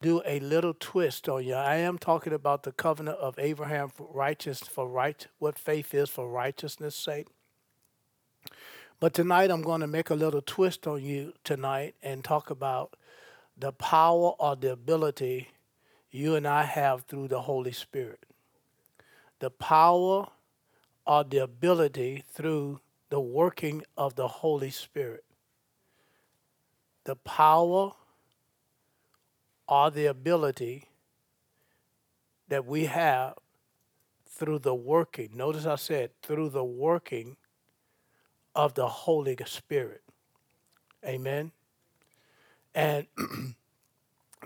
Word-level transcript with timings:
do 0.00 0.22
a 0.24 0.40
little 0.40 0.74
twist 0.74 1.28
on 1.28 1.44
you. 1.44 1.54
I 1.54 1.76
am 1.76 1.98
talking 1.98 2.32
about 2.32 2.62
the 2.62 2.72
covenant 2.72 3.18
of 3.18 3.38
Abraham 3.38 3.90
for 3.90 4.08
righteous 4.12 4.60
for 4.60 4.88
right 4.88 5.26
what 5.38 5.58
faith 5.58 5.92
is 5.92 6.08
for 6.08 6.28
righteousness' 6.28 6.96
sake. 6.96 7.26
But 8.98 9.12
tonight 9.12 9.50
I'm 9.50 9.62
going 9.62 9.82
to 9.82 9.86
make 9.86 10.10
a 10.10 10.14
little 10.14 10.42
twist 10.42 10.86
on 10.86 11.02
you 11.02 11.34
tonight 11.44 11.94
and 12.02 12.24
talk 12.24 12.50
about 12.50 12.96
the 13.56 13.72
power 13.72 14.32
or 14.38 14.56
the 14.56 14.72
ability 14.72 15.48
you 16.10 16.34
and 16.34 16.46
I 16.46 16.64
have 16.64 17.02
through 17.02 17.28
the 17.28 17.42
Holy 17.42 17.72
Spirit. 17.72 18.24
The 19.38 19.50
power 19.50 20.28
or 21.06 21.24
the 21.24 21.38
ability 21.38 22.24
through 22.32 22.80
the 23.10 23.20
working 23.20 23.82
of 23.96 24.16
the 24.16 24.28
Holy 24.28 24.70
Spirit. 24.70 25.24
The 27.04 27.16
power 27.16 27.92
or 29.70 29.88
the 29.90 30.06
ability 30.06 30.88
that 32.48 32.66
we 32.66 32.86
have 32.86 33.34
through 34.26 34.58
the 34.58 34.74
working. 34.74 35.30
Notice 35.32 35.64
I 35.64 35.76
said 35.76 36.10
through 36.22 36.50
the 36.50 36.64
working 36.64 37.36
of 38.54 38.74
the 38.74 38.88
Holy 38.88 39.36
Spirit. 39.46 40.02
Amen. 41.06 41.52
And 42.74 43.06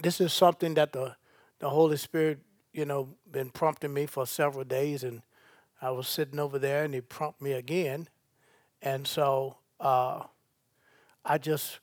this 0.02 0.20
is 0.20 0.32
something 0.32 0.74
that 0.74 0.92
the 0.92 1.16
the 1.60 1.70
Holy 1.70 1.96
Spirit, 1.96 2.40
you 2.74 2.84
know, 2.84 3.08
been 3.30 3.48
prompting 3.48 3.94
me 3.94 4.04
for 4.04 4.26
several 4.26 4.64
days, 4.64 5.02
and 5.02 5.22
I 5.80 5.90
was 5.92 6.06
sitting 6.06 6.38
over 6.38 6.58
there, 6.58 6.84
and 6.84 6.92
He 6.92 7.00
prompted 7.00 7.42
me 7.42 7.52
again, 7.52 8.08
and 8.82 9.06
so 9.06 9.56
uh, 9.80 10.24
I 11.24 11.38
just 11.38 11.78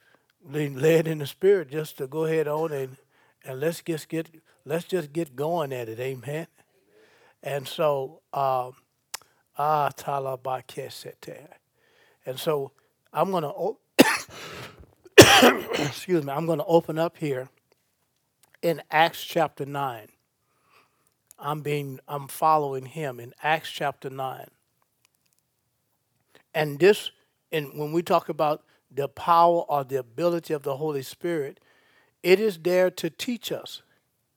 led 0.48 1.08
in 1.08 1.18
the 1.20 1.26
Spirit 1.26 1.72
just 1.72 1.98
to 1.98 2.06
go 2.06 2.26
ahead 2.26 2.48
on 2.48 2.72
and 2.72 2.98
and 3.46 3.60
let's 3.60 3.82
just 3.82 4.10
get 4.10 4.30
let's 4.66 4.86
just 4.86 5.14
get 5.14 5.36
going 5.36 5.74
at 5.74 5.90
it, 5.90 6.00
Amen. 6.00 6.48
And 7.44 7.68
so, 7.68 8.22
um, 8.34 8.74
ah, 9.58 9.90
talabakesete. 9.96 11.48
And 12.26 12.40
so 12.40 12.72
I'm 13.12 13.32
going 13.32 13.44
to, 13.44 13.78
excuse 15.82 16.24
me, 16.24 16.32
I'm 16.32 16.46
to 16.60 16.66
open 16.66 17.00
up 17.00 17.18
here 17.18 17.50
in 18.62 18.82
Acts 18.92 19.24
chapter 19.24 19.66
9. 19.66 20.08
I'm 21.40 21.62
being, 21.62 22.00
I'm 22.08 22.28
following 22.28 22.86
him 22.86 23.20
in 23.20 23.34
Acts 23.42 23.72
chapter 23.72 24.12
9. 24.12 24.46
And 26.54 26.80
this, 26.80 27.10
and 27.52 27.74
when 27.74 27.92
we 27.92 28.04
talk 28.04 28.30
about 28.30 28.64
the 28.92 29.08
power 29.08 29.62
or 29.68 29.84
the 29.84 29.98
ability 29.98 30.54
of 30.54 30.62
the 30.62 30.78
Holy 30.78 31.02
Spirit, 31.02 31.60
it 32.24 32.40
is 32.40 32.58
there 32.60 32.92
to 32.92 33.10
teach 33.10 33.52
us. 33.52 33.82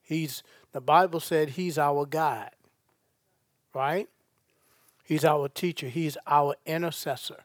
He's, 0.03 0.43
the 0.73 0.81
Bible 0.81 1.21
said 1.21 1.51
he's 1.51 1.79
our 1.79 2.07
guide, 2.07 2.51
right? 3.75 4.09
He's 5.05 5.25
our 5.25 5.49
teacher. 5.49 5.89
He's 5.89 6.17
our 6.27 6.57
intercessor. 6.65 7.45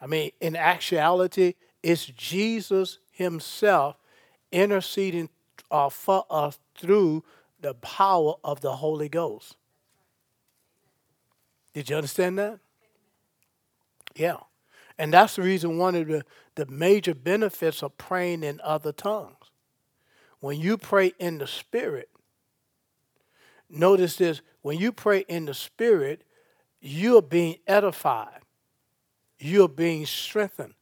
I 0.00 0.06
mean, 0.06 0.30
in 0.40 0.56
actuality, 0.56 1.54
it's 1.82 2.06
Jesus 2.06 2.98
Himself 3.10 3.96
interceding 4.50 5.28
uh, 5.70 5.88
for 5.88 6.24
us 6.30 6.58
through 6.74 7.24
the 7.60 7.74
power 7.74 8.34
of 8.42 8.60
the 8.60 8.76
Holy 8.76 9.08
Ghost. 9.08 9.56
Did 11.74 11.88
you 11.88 11.96
understand 11.96 12.38
that? 12.38 12.58
Yeah. 14.14 14.38
And 14.98 15.12
that's 15.12 15.36
the 15.36 15.42
reason 15.42 15.78
one 15.78 15.94
of 15.94 16.06
the, 16.08 16.24
the 16.54 16.66
major 16.66 17.14
benefits 17.14 17.82
of 17.82 17.96
praying 17.96 18.42
in 18.42 18.60
other 18.62 18.92
tongues. 18.92 19.41
When 20.42 20.60
you 20.60 20.76
pray 20.76 21.14
in 21.18 21.38
the 21.38 21.46
Spirit, 21.46 22.10
notice 23.70 24.16
this 24.16 24.42
when 24.60 24.78
you 24.78 24.92
pray 24.92 25.24
in 25.28 25.46
the 25.46 25.54
Spirit, 25.54 26.22
you're 26.80 27.22
being 27.22 27.56
edified 27.66 28.42
you're 29.42 29.68
being 29.68 30.06
strengthened. 30.06 30.74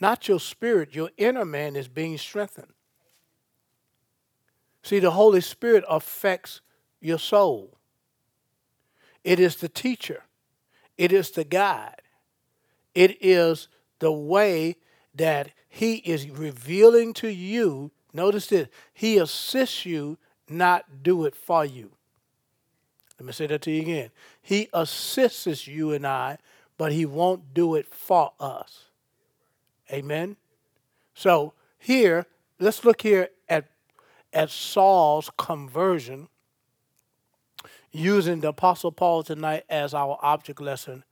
Not 0.00 0.28
your 0.28 0.40
spirit, 0.40 0.94
your 0.94 1.10
inner 1.16 1.44
man 1.44 1.76
is 1.76 1.88
being 1.88 2.18
strengthened. 2.18 2.72
See, 4.82 4.98
the 4.98 5.12
Holy 5.12 5.40
Spirit 5.40 5.84
affects 5.88 6.60
your 7.00 7.18
soul. 7.18 7.78
It 9.24 9.38
is 9.38 9.56
the 9.56 9.68
teacher, 9.68 10.24
it 10.98 11.12
is 11.12 11.30
the 11.30 11.44
guide, 11.44 12.02
it 12.94 13.16
is 13.24 13.68
the 14.00 14.12
way 14.12 14.76
that 15.14 15.50
He 15.68 15.96
is 15.96 16.28
revealing 16.28 17.14
to 17.14 17.28
you. 17.28 17.92
Notice 18.12 18.46
this 18.48 18.68
He 18.92 19.18
assists 19.18 19.86
you, 19.86 20.18
not 20.48 21.02
do 21.02 21.24
it 21.24 21.34
for 21.34 21.64
you. 21.64 21.92
Let 23.18 23.26
me 23.26 23.32
say 23.32 23.46
that 23.46 23.62
to 23.62 23.70
you 23.70 23.82
again. 23.82 24.10
He 24.40 24.68
assists 24.72 25.66
you 25.66 25.92
and 25.92 26.06
I, 26.06 26.38
but 26.76 26.92
he 26.92 27.06
won't 27.06 27.54
do 27.54 27.74
it 27.74 27.86
for 27.86 28.32
us. 28.40 28.86
Amen. 29.92 30.36
So 31.14 31.52
here, 31.78 32.26
let's 32.58 32.84
look 32.84 33.02
here 33.02 33.28
at 33.48 33.66
at 34.32 34.50
Saul's 34.50 35.30
conversion 35.36 36.28
using 37.92 38.40
the 38.40 38.48
Apostle 38.48 38.90
Paul 38.90 39.22
tonight 39.22 39.64
as 39.68 39.92
our 39.94 40.18
object 40.22 40.60
lesson 40.60 41.04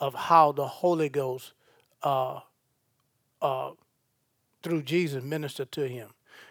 of 0.00 0.14
how 0.14 0.52
the 0.52 0.66
Holy 0.66 1.08
Ghost 1.08 1.52
uh, 2.02 2.40
uh, 3.42 3.72
through 4.62 4.82
Jesus 4.82 5.22
ministered 5.24 5.72
to 5.72 5.88
him. 5.88 6.10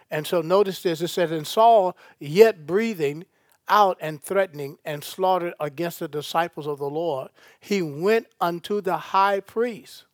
And 0.09 0.25
so 0.25 0.41
notice 0.41 0.81
this 0.81 1.01
it 1.01 1.09
says, 1.09 1.31
And 1.31 1.45
Saul, 1.45 1.97
yet 2.19 2.65
breathing, 2.65 3.25
out 3.69 3.97
and 3.99 4.21
threatening 4.21 4.77
and 4.85 5.03
slaughtered 5.03 5.53
against 5.59 5.99
the 5.99 6.07
disciples 6.07 6.67
of 6.67 6.79
the 6.79 6.89
Lord, 6.89 7.29
he 7.59 7.81
went 7.81 8.27
unto 8.39 8.81
the 8.81 8.97
high 8.97 9.39
priest. 9.39 10.05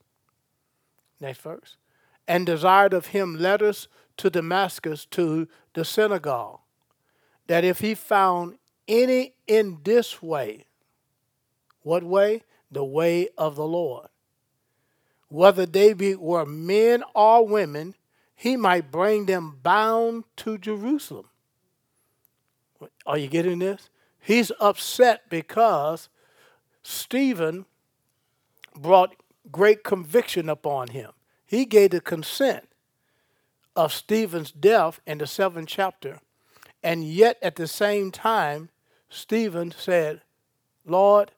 Next 1.20 1.42
verse. 1.42 1.78
And 2.28 2.46
desired 2.46 2.94
of 2.94 3.08
him 3.08 3.36
letters 3.36 3.88
to 4.18 4.30
Damascus 4.30 5.06
to 5.08 5.48
the 5.74 5.86
synagogue, 5.86 6.60
that 7.48 7.64
if 7.64 7.80
he 7.80 7.96
found 7.96 8.58
any 8.88 9.34
in 9.48 9.80
this 9.84 10.22
way, 10.22 10.66
what 11.82 12.04
way? 12.04 12.44
The 12.72 12.86
way 12.86 13.30
of 13.38 13.56
the 13.56 13.68
Lord. 13.68 14.08
Whether 15.28 15.66
they 15.66 15.94
be 15.94 16.16
were 16.16 16.46
men 16.46 17.04
or 17.14 17.46
women, 17.46 17.96
he 18.36 18.58
might 18.58 18.92
bring 18.92 19.26
them 19.26 19.60
bound 19.62 20.26
to 20.38 20.58
Jerusalem. 20.58 21.30
Are 23.06 23.18
you 23.18 23.28
getting 23.28 23.60
this? 23.60 23.90
He's 24.20 24.52
upset 24.60 25.30
because 25.30 26.10
Stephen 26.82 27.66
brought 28.76 29.16
great 29.52 29.84
conviction 29.84 30.50
upon 30.50 30.90
him. 30.90 31.12
He 31.46 31.66
gave 31.66 31.92
the 31.92 32.02
consent 32.02 32.70
of 33.76 33.94
Stephen's 33.94 34.52
death 34.52 35.00
in 35.06 35.18
the 35.18 35.28
seventh 35.28 35.68
chapter. 35.68 36.20
And 36.82 37.04
yet 37.04 37.38
at 37.42 37.56
the 37.56 37.68
same 37.68 38.12
time, 38.12 38.70
Stephen 39.10 39.72
said, 39.72 40.22
Lord, 40.86 41.32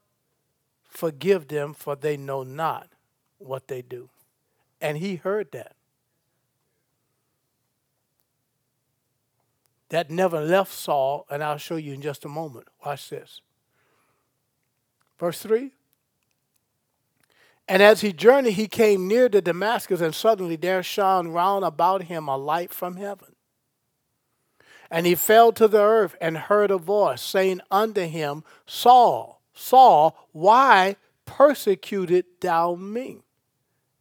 forgive 0.88 1.48
them, 1.48 1.74
for 1.74 1.96
they 1.96 2.18
know 2.18 2.44
not 2.44 2.90
what 3.38 3.68
they 3.68 3.82
do. 3.82 4.10
And 4.82 4.98
he 4.98 5.18
heard 5.18 5.52
that. 5.52 5.75
That 9.90 10.10
never 10.10 10.42
left 10.42 10.74
Saul, 10.74 11.26
and 11.30 11.44
I'll 11.44 11.58
show 11.58 11.76
you 11.76 11.94
in 11.94 12.02
just 12.02 12.26
a 12.26 12.30
moment. 12.30 12.68
Watch 12.86 13.10
this. 13.10 13.42
Verse 15.20 15.40
3 15.40 15.72
And 17.68 17.82
as 17.82 18.02
he 18.02 18.12
journeyed, 18.12 18.54
he 18.54 18.68
came 18.68 19.08
near 19.08 19.30
to 19.30 19.42
Damascus, 19.42 20.02
and 20.02 20.14
suddenly 20.14 20.56
there 20.56 20.84
shone 20.84 21.30
round 21.30 21.64
about 21.64 22.04
him 22.04 22.28
a 22.28 22.38
light 22.38 22.74
from 22.74 22.98
heaven. 22.98 23.36
And 24.92 25.06
he 25.06 25.16
fell 25.16 25.52
to 25.54 25.68
the 25.68 25.82
earth 25.82 26.16
and 26.22 26.38
heard 26.38 26.72
a 26.72 26.78
voice 26.78 27.22
saying 27.22 27.62
unto 27.72 28.02
him, 28.02 28.44
Saul, 28.66 29.42
Saul, 29.54 30.30
why 30.32 30.96
persecuted 31.26 32.26
thou 32.40 32.76
me? 32.76 33.22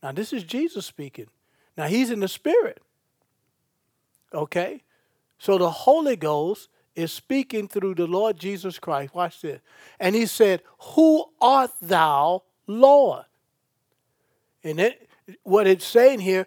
Now, 0.02 0.12
this 0.12 0.32
is 0.32 0.44
Jesus 0.44 0.84
speaking. 0.84 1.28
Now, 1.76 1.86
he's 1.86 2.10
in 2.10 2.20
the 2.20 2.28
spirit. 2.28 2.80
Okay? 4.32 4.82
So 5.38 5.58
the 5.58 5.70
Holy 5.70 6.16
Ghost 6.16 6.68
is 6.94 7.12
speaking 7.12 7.68
through 7.68 7.96
the 7.96 8.06
Lord 8.06 8.38
Jesus 8.38 8.78
Christ. 8.78 9.14
Watch 9.14 9.40
this. 9.40 9.60
And 9.98 10.14
he 10.14 10.26
said, 10.26 10.62
Who 10.94 11.24
art 11.40 11.72
thou, 11.80 12.42
Lord? 12.66 13.24
And 14.62 14.80
it, 14.80 15.08
what 15.42 15.66
it's 15.66 15.84
saying 15.84 16.20
here, 16.20 16.46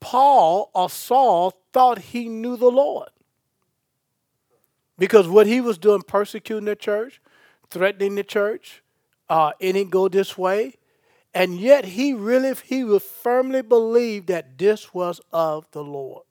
Paul 0.00 0.70
or 0.74 0.90
Saul 0.90 1.52
thought 1.72 1.98
he 1.98 2.28
knew 2.28 2.56
the 2.56 2.70
Lord. 2.70 3.08
Because 4.98 5.28
what 5.28 5.46
he 5.46 5.60
was 5.60 5.78
doing, 5.78 6.02
persecuting 6.02 6.64
the 6.64 6.76
church, 6.76 7.20
threatening 7.70 8.14
the 8.14 8.24
church, 8.24 8.82
uh, 9.28 9.52
it 9.60 9.72
didn't 9.72 9.90
go 9.90 10.08
this 10.08 10.38
way, 10.38 10.74
and 11.34 11.58
yet 11.60 11.84
he 11.84 12.14
really, 12.14 12.54
he 12.64 12.82
would 12.82 13.02
firmly 13.02 13.60
believe 13.60 14.26
that 14.26 14.56
this 14.56 14.94
was 14.94 15.20
of 15.32 15.70
the 15.72 15.84
Lord. 15.84 16.22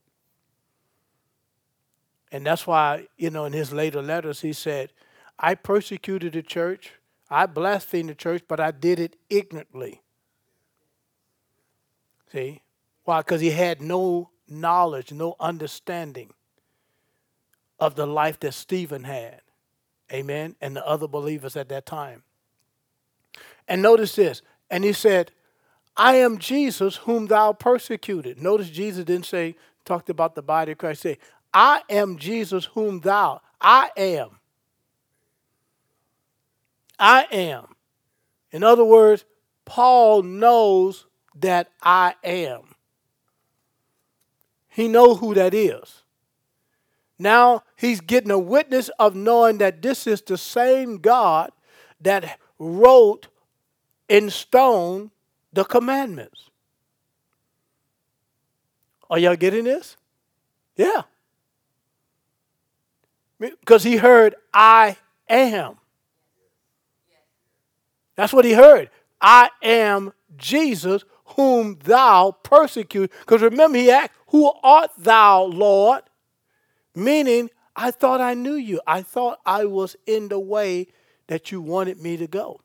And 2.35 2.45
that's 2.45 2.67
why, 2.67 3.07
you 3.15 3.29
know, 3.29 3.45
in 3.45 3.53
his 3.53 3.71
later 3.71 4.01
letters, 4.01 4.41
he 4.41 4.51
said, 4.51 4.91
I 5.39 5.55
persecuted 5.55 6.33
the 6.33 6.43
church, 6.43 6.91
I 7.29 7.45
blasphemed 7.45 8.09
the 8.09 8.13
church, 8.13 8.43
but 8.45 8.59
I 8.59 8.71
did 8.71 8.99
it 8.99 9.15
ignorantly. 9.29 10.01
See? 12.33 12.61
Why? 13.05 13.21
Because 13.21 13.39
he 13.39 13.51
had 13.51 13.81
no 13.81 14.31
knowledge, 14.49 15.13
no 15.13 15.37
understanding 15.39 16.33
of 17.79 17.95
the 17.95 18.05
life 18.05 18.37
that 18.41 18.53
Stephen 18.53 19.05
had. 19.05 19.39
Amen. 20.11 20.57
And 20.59 20.75
the 20.75 20.85
other 20.85 21.07
believers 21.07 21.55
at 21.55 21.69
that 21.69 21.85
time. 21.85 22.23
And 23.65 23.81
notice 23.81 24.13
this. 24.13 24.41
And 24.69 24.83
he 24.83 24.91
said, 24.91 25.31
I 25.95 26.15
am 26.15 26.37
Jesus 26.37 26.97
whom 26.97 27.27
thou 27.27 27.53
persecuted. 27.53 28.41
Notice 28.41 28.69
Jesus 28.69 29.05
didn't 29.05 29.25
say, 29.25 29.55
talked 29.85 30.09
about 30.09 30.35
the 30.35 30.41
body 30.41 30.73
of 30.73 30.79
Christ. 30.79 31.03
Say, 31.03 31.17
I 31.55 31.83
am 31.89 32.17
Jesus 32.17 32.65
whom 32.65 32.99
thou, 32.99 33.39
I 33.61 33.89
am. 33.95 34.39
I 36.99 37.25
am. 37.31 37.67
In 38.51 38.61
other 38.61 38.83
words, 38.83 39.23
Paul 39.63 40.21
knows 40.21 41.07
that 41.39 41.71
I 41.81 42.15
am. 42.25 42.75
He 44.67 44.89
knows 44.89 45.19
who 45.19 45.33
that 45.33 45.53
is. 45.53 46.03
Now 47.17 47.63
he's 47.77 48.01
getting 48.01 48.31
a 48.31 48.39
witness 48.39 48.89
of 48.99 49.15
knowing 49.15 49.59
that 49.59 49.81
this 49.81 50.05
is 50.07 50.21
the 50.21 50.37
same 50.37 50.97
God 50.97 51.51
that 52.01 52.37
wrote 52.59 53.29
in 54.09 54.29
stone 54.29 55.11
the 55.53 55.63
commandments. 55.63 56.49
Are 59.09 59.17
y'all 59.17 59.37
getting 59.37 59.63
this? 59.63 59.95
Yeah. 60.75 61.03
Because 63.59 63.83
he 63.83 63.97
heard, 63.97 64.35
I 64.53 64.97
am. 65.29 65.77
That's 68.15 68.33
what 68.33 68.45
he 68.45 68.53
heard. 68.53 68.89
I 69.21 69.49
am 69.61 70.13
Jesus 70.37 71.03
whom 71.35 71.79
thou 71.83 72.31
persecute. 72.43 73.11
Because 73.19 73.41
remember, 73.41 73.77
he 73.77 73.91
asked, 73.91 74.11
Who 74.27 74.51
art 74.63 74.91
thou, 74.97 75.43
Lord? 75.43 76.03
Meaning, 76.93 77.49
I 77.75 77.91
thought 77.91 78.21
I 78.21 78.33
knew 78.33 78.53
you. 78.53 78.79
I 78.87 79.01
thought 79.01 79.39
I 79.45 79.65
was 79.65 79.95
in 80.05 80.29
the 80.29 80.39
way 80.39 80.87
that 81.27 81.51
you 81.51 81.61
wanted 81.61 81.99
me 81.99 82.17
to 82.17 82.27
go. 82.27 82.61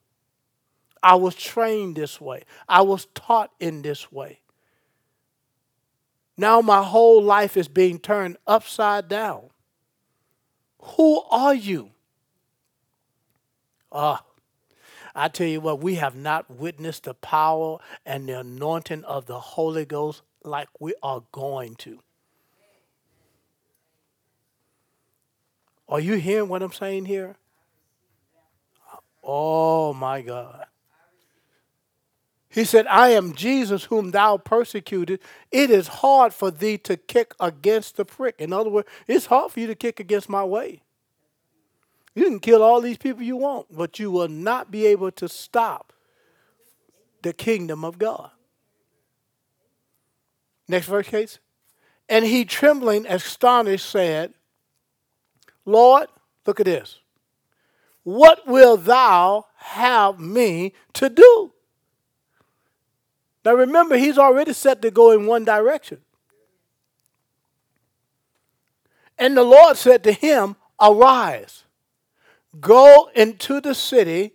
I 1.03 1.15
was 1.15 1.35
trained 1.35 1.97
this 1.97 2.21
way. 2.21 2.45
I 2.69 2.83
was 2.83 3.07
taught 3.15 3.51
in 3.59 3.83
this 3.83 4.13
way. 4.13 4.41
Now 6.37 6.61
my 6.61 6.83
whole 6.83 7.23
life 7.23 7.57
is 7.57 7.69
being 7.69 7.99
turned 7.99 8.37
upside 8.47 9.09
down. 9.09 9.50
Who 10.83 11.23
are 11.31 11.55
you? 11.55 11.91
Ah, 13.93 14.25
I 15.15 15.29
tell 15.29 15.47
you 15.47 15.61
what, 15.61 15.81
we 15.81 15.97
have 15.97 16.15
not 16.15 16.51
witnessed 16.51 17.05
the 17.05 17.15
power 17.15 17.79
and 18.07 18.29
the 18.29 18.41
anointing 18.41 19.05
of 19.05 19.27
the 19.27 19.41
Holy 19.41 19.85
Ghost 19.85 20.23
like 20.45 20.69
we 20.79 20.95
are 21.03 21.23
going 21.33 21.75
to. 21.77 22.01
Are 25.89 26.01
you 26.01 26.15
hearing 26.15 26.49
what 26.49 26.63
I'm 26.63 26.73
saying 26.73 27.07
here? 27.07 27.37
Oh 29.25 29.93
my 29.93 30.23
God. 30.23 30.67
He 32.53 32.65
said, 32.65 32.87
I 32.89 33.11
am 33.11 33.33
Jesus 33.33 33.85
whom 33.85 34.11
thou 34.11 34.37
persecuted. 34.37 35.21
It 35.53 35.71
is 35.71 35.87
hard 35.87 36.35
for 36.35 36.51
thee 36.51 36.79
to 36.79 36.97
kick 36.97 37.33
against 37.39 37.97
the 37.97 38.05
prick. 38.05 38.35
In 38.41 38.53
other 38.53 38.69
words, 38.69 38.89
it's 39.07 39.27
hard 39.27 39.53
for 39.53 39.61
you 39.61 39.69
to 39.69 39.77
kick 39.77 40.01
against 40.01 40.29
my 40.29 40.43
way. 40.43 40.83
You 42.17 42.25
can 42.25 42.41
kill 42.41 42.61
all 42.61 42.81
these 42.81 42.99
people 42.99 43.23
you 43.23 43.37
want, 43.37 43.67
but 43.71 44.01
you 44.01 44.11
will 44.11 44.29
not 44.29 44.73
be 44.73 44.85
able 44.87 45.13
to 45.13 45.29
stop 45.29 45.93
the 47.23 47.33
kingdom 47.33 47.85
of 47.85 47.99
God. 47.99 48.31
Next 50.67 50.87
verse, 50.87 51.07
case. 51.07 51.39
And 52.09 52.25
he 52.25 52.45
trembling, 52.45 53.07
astonished, 53.07 53.89
said, 53.89 54.35
Lord, 55.65 56.09
look 56.47 56.59
at 56.59 56.67
this. 56.67 56.99
What 58.03 58.49
will 58.49 58.77
thou 58.77 59.47
have 59.57 60.19
me 60.19 60.73
to 60.95 61.09
do? 61.09 61.53
Now 63.45 63.55
remember, 63.55 63.97
he's 63.97 64.19
already 64.19 64.53
set 64.53 64.83
to 64.83 64.91
go 64.91 65.13
in 65.13 65.27
one 65.27 65.45
direction. 65.45 65.99
And 69.19 69.37
the 69.37 69.43
Lord 69.43 69.77
said 69.77 70.03
to 70.05 70.13
him, 70.13 70.57
Arise, 70.81 71.65
go 72.59 73.11
into 73.15 73.61
the 73.61 73.75
city, 73.75 74.33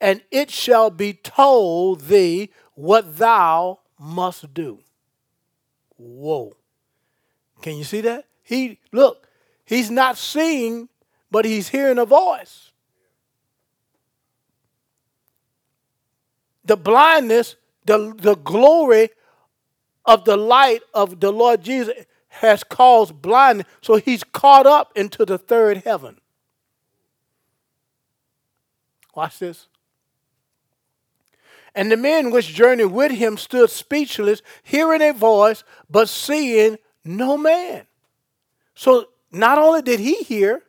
and 0.00 0.22
it 0.30 0.50
shall 0.50 0.90
be 0.90 1.14
told 1.14 2.02
thee 2.02 2.50
what 2.74 3.16
thou 3.16 3.80
must 3.98 4.52
do. 4.52 4.80
Whoa. 5.96 6.54
Can 7.62 7.76
you 7.76 7.84
see 7.84 8.02
that? 8.02 8.26
He 8.42 8.78
look, 8.92 9.28
he's 9.64 9.90
not 9.90 10.18
seeing, 10.18 10.88
but 11.30 11.44
he's 11.44 11.68
hearing 11.68 11.98
a 11.98 12.04
voice. 12.04 12.70
The 16.64 16.76
blindness 16.76 17.56
the, 17.86 18.14
the 18.16 18.34
glory 18.36 19.10
of 20.04 20.24
the 20.24 20.36
light 20.36 20.82
of 20.92 21.20
the 21.20 21.32
Lord 21.32 21.62
Jesus 21.62 21.94
has 22.28 22.62
caused 22.62 23.20
blindness. 23.22 23.66
So 23.80 23.96
he's 23.96 24.24
caught 24.24 24.66
up 24.66 24.92
into 24.94 25.24
the 25.24 25.38
third 25.38 25.78
heaven. 25.78 26.20
Watch 29.14 29.38
this. 29.38 29.68
And 31.74 31.90
the 31.90 31.96
men 31.96 32.30
which 32.30 32.48
journeyed 32.54 32.90
with 32.90 33.12
him 33.12 33.36
stood 33.36 33.70
speechless, 33.70 34.42
hearing 34.62 35.02
a 35.02 35.12
voice, 35.12 35.62
but 35.90 36.08
seeing 36.08 36.78
no 37.04 37.36
man. 37.36 37.86
So 38.74 39.08
not 39.30 39.58
only 39.58 39.82
did 39.82 40.00
he 40.00 40.16
hear, 40.22 40.62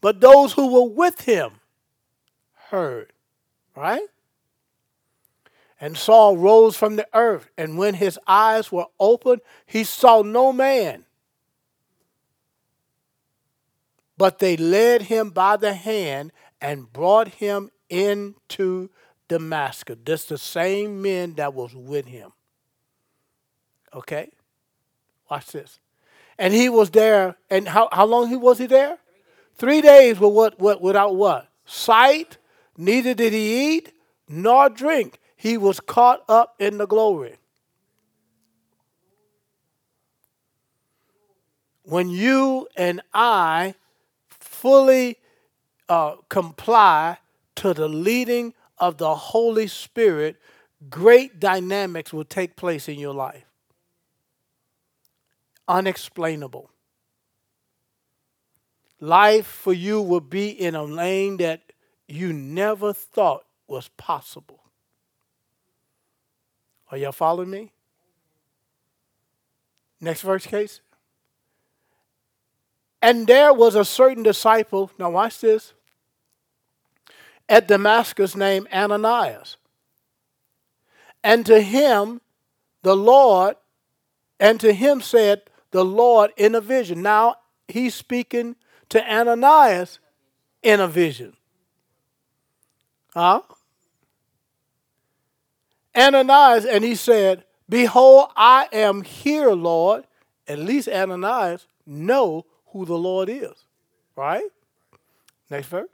but 0.00 0.20
those 0.20 0.52
who 0.52 0.72
were 0.72 0.94
with 0.94 1.22
him 1.22 1.52
heard. 2.68 3.12
Right? 3.76 4.06
And 5.80 5.96
Saul 5.96 6.36
rose 6.36 6.76
from 6.76 6.96
the 6.96 7.08
earth, 7.14 7.48
and 7.56 7.78
when 7.78 7.94
his 7.94 8.18
eyes 8.26 8.70
were 8.70 8.86
opened, 9.00 9.40
he 9.64 9.82
saw 9.82 10.20
no 10.20 10.52
man. 10.52 11.06
But 14.18 14.40
they 14.40 14.58
led 14.58 15.02
him 15.02 15.30
by 15.30 15.56
the 15.56 15.72
hand 15.72 16.32
and 16.60 16.92
brought 16.92 17.28
him 17.28 17.70
into 17.88 18.90
Damascus. 19.28 19.96
This 20.04 20.26
the 20.26 20.36
same 20.36 21.00
men 21.00 21.34
that 21.36 21.54
was 21.54 21.74
with 21.74 22.04
him. 22.04 22.32
Okay? 23.94 24.30
Watch 25.30 25.46
this. 25.46 25.80
And 26.38 26.52
he 26.52 26.68
was 26.68 26.90
there, 26.90 27.36
and 27.48 27.66
how, 27.66 27.88
how 27.90 28.04
long 28.04 28.28
he 28.28 28.36
was 28.36 28.58
he 28.58 28.66
there? 28.66 28.98
Three 29.54 29.80
days, 29.80 29.80
Three 29.80 29.80
days 29.80 30.20
with 30.20 30.32
what, 30.32 30.60
what 30.60 30.82
without 30.82 31.16
what? 31.16 31.48
Sight, 31.64 32.36
neither 32.76 33.14
did 33.14 33.32
he 33.32 33.76
eat 33.76 33.94
nor 34.28 34.68
drink 34.68 35.19
he 35.40 35.56
was 35.56 35.80
caught 35.80 36.22
up 36.28 36.54
in 36.58 36.76
the 36.76 36.86
glory. 36.86 37.38
When 41.82 42.10
you 42.10 42.68
and 42.76 43.00
I 43.14 43.74
fully 44.28 45.16
uh, 45.88 46.16
comply 46.28 47.16
to 47.56 47.72
the 47.72 47.88
leading 47.88 48.52
of 48.76 48.98
the 48.98 49.14
Holy 49.14 49.66
Spirit, 49.66 50.36
great 50.90 51.40
dynamics 51.40 52.12
will 52.12 52.26
take 52.26 52.54
place 52.54 52.86
in 52.86 52.98
your 52.98 53.14
life. 53.14 53.46
Unexplainable. 55.66 56.70
Life 59.00 59.46
for 59.46 59.72
you 59.72 60.02
will 60.02 60.20
be 60.20 60.50
in 60.50 60.74
a 60.74 60.84
lane 60.84 61.38
that 61.38 61.72
you 62.06 62.30
never 62.30 62.92
thought 62.92 63.46
was 63.66 63.88
possible. 63.96 64.59
Are 66.90 66.98
y'all 66.98 67.12
following 67.12 67.50
me? 67.50 67.72
Next 70.00 70.22
verse, 70.22 70.46
case. 70.46 70.80
And 73.02 73.26
there 73.26 73.52
was 73.52 73.74
a 73.74 73.84
certain 73.84 74.22
disciple, 74.22 74.90
now 74.98 75.10
watch 75.10 75.40
this, 75.40 75.72
at 77.48 77.68
Damascus 77.68 78.36
named 78.36 78.68
Ananias. 78.72 79.56
And 81.22 81.44
to 81.46 81.60
him, 81.60 82.20
the 82.82 82.96
Lord, 82.96 83.56
and 84.38 84.58
to 84.60 84.72
him 84.72 85.00
said 85.00 85.42
the 85.70 85.84
Lord 85.84 86.32
in 86.36 86.54
a 86.54 86.60
vision. 86.60 87.02
Now 87.02 87.36
he's 87.68 87.94
speaking 87.94 88.56
to 88.88 89.02
Ananias 89.12 89.98
in 90.62 90.80
a 90.80 90.88
vision. 90.88 91.36
Huh? 93.14 93.42
Ananias, 95.96 96.64
and 96.64 96.84
he 96.84 96.94
said, 96.94 97.44
Behold, 97.68 98.30
I 98.36 98.68
am 98.72 99.02
here, 99.02 99.50
Lord. 99.50 100.04
At 100.46 100.58
least 100.58 100.88
Ananias 100.88 101.66
know 101.86 102.46
who 102.68 102.84
the 102.84 102.98
Lord 102.98 103.28
is. 103.28 103.64
Right? 104.16 104.44
Next 105.48 105.68
verse. 105.68 105.88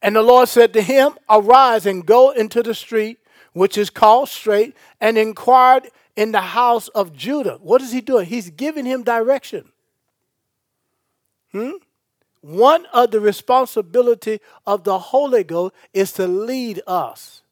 And 0.00 0.14
the 0.14 0.22
Lord 0.22 0.48
said 0.48 0.72
to 0.74 0.82
him, 0.82 1.12
Arise 1.28 1.86
and 1.86 2.04
go 2.04 2.30
into 2.30 2.62
the 2.62 2.74
street 2.74 3.18
which 3.58 3.76
is 3.76 3.90
called 3.90 4.28
straight, 4.28 4.76
and 5.00 5.18
inquired 5.18 5.90
in 6.16 6.32
the 6.32 6.40
house 6.40 6.86
of 6.88 7.12
Judah. 7.12 7.58
What 7.60 7.82
is 7.82 7.92
he 7.92 8.00
doing? 8.00 8.26
He's 8.26 8.50
giving 8.50 8.84
him 8.84 9.02
direction. 9.02 9.72
Hmm? 11.52 11.72
One 12.40 12.86
of 12.92 13.10
the 13.10 13.20
responsibility 13.20 14.40
of 14.64 14.84
the 14.84 14.98
Holy 14.98 15.42
Ghost 15.42 15.74
is 15.92 16.12
to 16.12 16.28
lead 16.28 16.80
us. 16.86 17.42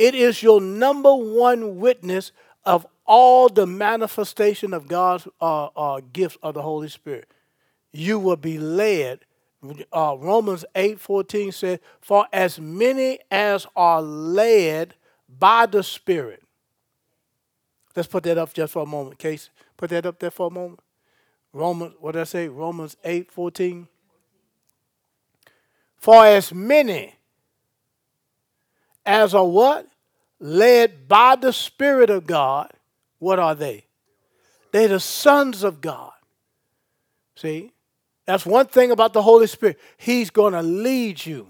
It 0.00 0.14
is 0.14 0.42
your 0.42 0.62
number 0.62 1.14
one 1.14 1.76
witness 1.76 2.32
of 2.64 2.86
all 3.04 3.50
the 3.50 3.66
manifestation 3.66 4.72
of 4.72 4.88
God's 4.88 5.28
uh, 5.42 5.66
uh, 5.66 6.00
gifts 6.10 6.38
of 6.42 6.54
the 6.54 6.62
Holy 6.62 6.88
Spirit. 6.88 7.30
You 7.92 8.18
will 8.18 8.38
be 8.38 8.56
led. 8.56 9.26
Uh, 9.92 10.16
Romans 10.18 10.64
8 10.74 10.98
14 10.98 11.52
says, 11.52 11.80
For 12.00 12.26
as 12.32 12.58
many 12.58 13.18
as 13.30 13.66
are 13.76 14.00
led 14.00 14.94
by 15.28 15.66
the 15.66 15.82
Spirit. 15.82 16.42
Let's 17.94 18.08
put 18.08 18.22
that 18.22 18.38
up 18.38 18.54
just 18.54 18.72
for 18.72 18.84
a 18.84 18.86
moment, 18.86 19.18
Case. 19.18 19.50
Put 19.76 19.90
that 19.90 20.06
up 20.06 20.18
there 20.18 20.30
for 20.30 20.46
a 20.46 20.50
moment. 20.50 20.80
Romans, 21.52 21.92
what 22.00 22.12
did 22.12 22.22
I 22.22 22.24
say? 22.24 22.48
Romans 22.48 22.96
8 23.04 23.30
14. 23.30 23.86
For 25.98 26.24
as 26.24 26.54
many 26.54 27.16
as 29.04 29.34
a 29.34 29.42
what? 29.42 29.86
Led 30.38 31.06
by 31.08 31.36
the 31.36 31.52
Spirit 31.52 32.10
of 32.10 32.26
God, 32.26 32.70
what 33.18 33.38
are 33.38 33.54
they? 33.54 33.84
They're 34.72 34.88
the 34.88 35.00
sons 35.00 35.62
of 35.62 35.80
God. 35.80 36.12
See? 37.34 37.72
That's 38.26 38.46
one 38.46 38.66
thing 38.66 38.90
about 38.90 39.12
the 39.12 39.22
Holy 39.22 39.46
Spirit. 39.46 39.78
He's 39.96 40.30
going 40.30 40.52
to 40.52 40.62
lead 40.62 41.24
you, 41.24 41.48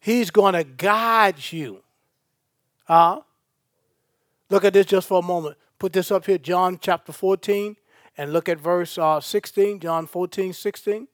He's 0.00 0.30
going 0.30 0.54
to 0.54 0.64
guide 0.64 1.52
you. 1.52 1.82
Huh? 2.84 3.20
Look 4.50 4.64
at 4.64 4.72
this 4.72 4.86
just 4.86 5.08
for 5.08 5.20
a 5.20 5.22
moment. 5.22 5.56
Put 5.78 5.92
this 5.92 6.10
up 6.10 6.26
here, 6.26 6.38
John 6.38 6.78
chapter 6.80 7.12
14, 7.12 7.76
and 8.18 8.32
look 8.32 8.48
at 8.48 8.58
verse 8.58 8.98
uh, 8.98 9.20
16, 9.20 9.80
John 9.80 10.06
14, 10.06 10.52
16. 10.52 11.08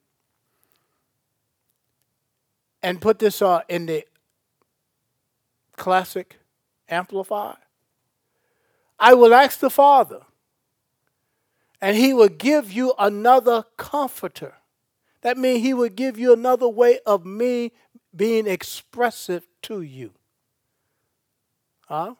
And 2.82 3.00
put 3.00 3.18
this 3.18 3.42
uh, 3.42 3.60
in 3.68 3.86
the 3.86 4.04
Classic 5.78 6.38
Amplified. 6.88 7.56
I 8.99 9.14
will 9.14 9.32
ask 9.32 9.61
the 9.61 9.70
Father, 9.70 10.23
and 11.80 11.97
he 11.97 12.12
will 12.12 12.28
give 12.28 12.70
you 12.73 12.92
another 12.99 13.64
comforter. 13.76 14.54
That 15.23 15.38
means 15.38 15.62
he 15.62 15.73
will 15.75 15.88
give 15.88 16.18
you 16.18 16.32
another 16.32 16.68
way 16.68 16.99
of 17.06 17.25
me 17.25 17.73
being 18.14 18.47
expressive 18.47 19.47
to 19.62 19.82
you. 19.82 20.12
Huh? 21.87 22.14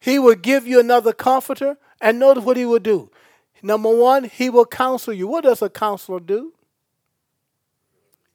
He 0.00 0.18
will 0.18 0.34
give 0.36 0.66
you 0.66 0.78
another 0.78 1.12
comforter, 1.12 1.78
and 2.00 2.18
notice 2.18 2.44
what 2.44 2.56
he 2.56 2.64
will 2.64 2.78
do. 2.78 3.10
Number 3.62 3.94
one, 3.94 4.24
he 4.24 4.50
will 4.50 4.66
counsel 4.66 5.12
you. 5.12 5.26
What 5.26 5.44
does 5.44 5.62
a 5.62 5.70
counselor 5.70 6.20
do? 6.20 6.52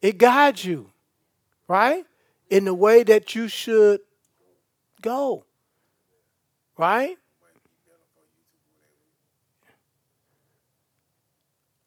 It 0.02 0.18
guides 0.18 0.64
you, 0.64 0.91
right? 1.68 2.04
In 2.50 2.64
the 2.64 2.74
way 2.74 3.02
that 3.02 3.34
you 3.34 3.48
should 3.48 4.00
go, 5.00 5.44
right? 6.76 7.16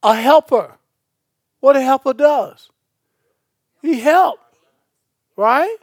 A 0.04 0.16
helper. 0.16 0.76
What 1.60 1.76
a 1.76 1.82
helper 1.82 2.14
does. 2.14 2.70
He 3.82 4.00
helps, 4.00 4.42
right? 5.36 5.78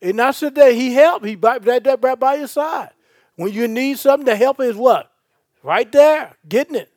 And 0.00 0.16
not 0.16 0.34
said 0.34 0.54
that 0.56 0.74
he 0.74 0.92
help. 0.92 1.24
He 1.24 1.36
right, 1.36 1.64
right, 1.64 1.84
right 1.84 2.18
by 2.18 2.34
your 2.34 2.48
side. 2.48 2.90
When 3.36 3.52
you 3.52 3.68
need 3.68 3.98
something, 3.98 4.26
the 4.26 4.36
helper 4.36 4.64
is 4.64 4.76
what? 4.76 5.10
Right 5.62 5.90
there, 5.90 6.36
getting 6.48 6.74
it. 6.74 6.90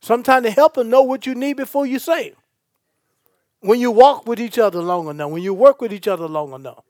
Sometimes 0.00 0.44
the 0.44 0.50
helper 0.50 0.84
know 0.84 1.02
what 1.02 1.26
you 1.26 1.34
need 1.34 1.56
before 1.56 1.86
you 1.86 1.98
say 1.98 2.26
it. 2.28 2.38
When 3.64 3.80
you 3.80 3.90
walk 3.90 4.28
with 4.28 4.40
each 4.40 4.58
other 4.58 4.82
long 4.82 5.08
enough, 5.08 5.30
when 5.30 5.42
you 5.42 5.54
work 5.54 5.80
with 5.80 5.90
each 5.90 6.06
other 6.06 6.28
long 6.28 6.52
enough, 6.52 6.84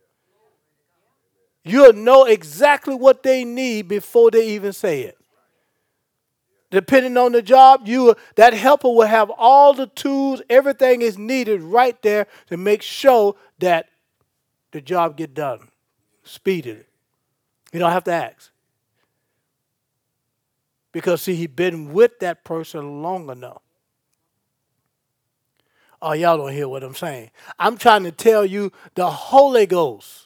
you'll 1.62 1.92
know 1.92 2.24
exactly 2.24 2.96
what 2.96 3.22
they 3.22 3.44
need 3.44 3.86
before 3.86 4.32
they 4.32 4.48
even 4.48 4.72
say 4.72 5.02
it. 5.02 5.16
Depending 6.72 7.16
on 7.16 7.30
the 7.30 7.42
job, 7.42 7.86
you 7.86 8.16
that 8.34 8.54
helper 8.54 8.88
will 8.88 9.06
have 9.06 9.30
all 9.38 9.72
the 9.72 9.86
tools, 9.86 10.42
everything 10.50 11.00
is 11.00 11.16
needed 11.16 11.62
right 11.62 12.02
there 12.02 12.26
to 12.48 12.56
make 12.56 12.82
sure 12.82 13.36
that 13.60 13.86
the 14.72 14.80
job 14.80 15.16
get 15.16 15.32
done 15.32 15.68
speedily. 16.24 16.86
You 17.72 17.78
don't 17.78 17.92
have 17.92 18.02
to 18.04 18.12
ask. 18.12 18.50
Because, 20.90 21.22
see, 21.22 21.36
he 21.36 21.46
been 21.46 21.92
with 21.92 22.18
that 22.18 22.42
person 22.42 23.00
long 23.00 23.30
enough. 23.30 23.62
Oh, 26.02 26.12
y'all 26.12 26.36
don't 26.36 26.52
hear 26.52 26.68
what 26.68 26.82
I'm 26.82 26.94
saying. 26.94 27.30
I'm 27.58 27.76
trying 27.76 28.04
to 28.04 28.12
tell 28.12 28.44
you 28.44 28.72
the 28.94 29.10
Holy 29.10 29.66
Ghost 29.66 30.24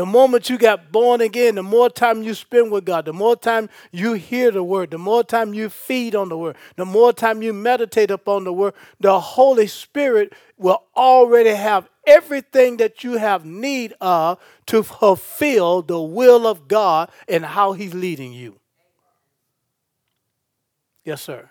the 0.00 0.06
moment 0.06 0.48
you 0.48 0.56
got 0.56 0.92
born 0.92 1.20
again, 1.20 1.56
the 1.56 1.62
more 1.62 1.90
time 1.90 2.22
you 2.22 2.32
spend 2.32 2.70
with 2.70 2.84
God, 2.84 3.04
the 3.04 3.12
more 3.12 3.34
time 3.34 3.68
you 3.90 4.12
hear 4.12 4.50
the 4.50 4.62
word, 4.62 4.92
the 4.92 4.98
more 4.98 5.24
time 5.24 5.52
you 5.52 5.68
feed 5.68 6.14
on 6.14 6.28
the 6.28 6.38
word, 6.38 6.56
the 6.76 6.86
more 6.86 7.12
time 7.12 7.42
you 7.42 7.52
meditate 7.52 8.10
upon 8.10 8.44
the 8.44 8.52
word, 8.52 8.74
the 9.00 9.18
Holy 9.18 9.66
Spirit 9.66 10.32
will 10.56 10.84
already 10.96 11.50
have 11.50 11.88
everything 12.06 12.76
that 12.76 13.02
you 13.02 13.18
have 13.18 13.44
need 13.44 13.92
of 14.00 14.38
to 14.66 14.82
fulfill 14.82 15.82
the 15.82 16.00
will 16.00 16.46
of 16.46 16.68
God 16.68 17.10
and 17.28 17.44
how 17.44 17.72
He's 17.72 17.92
leading 17.92 18.32
you. 18.32 18.60
Yes, 21.04 21.20
sir. 21.20 21.48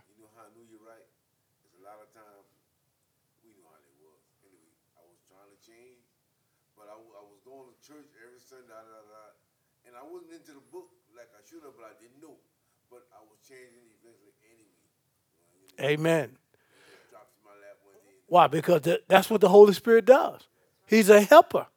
Amen. 15.79 16.37
Why? 18.27 18.47
Because 18.47 18.87
that's 19.07 19.29
what 19.29 19.41
the 19.41 19.49
Holy 19.49 19.73
Spirit 19.73 20.05
does. 20.05 20.41
He's 20.87 21.09
a 21.09 21.21
helper. 21.21 21.67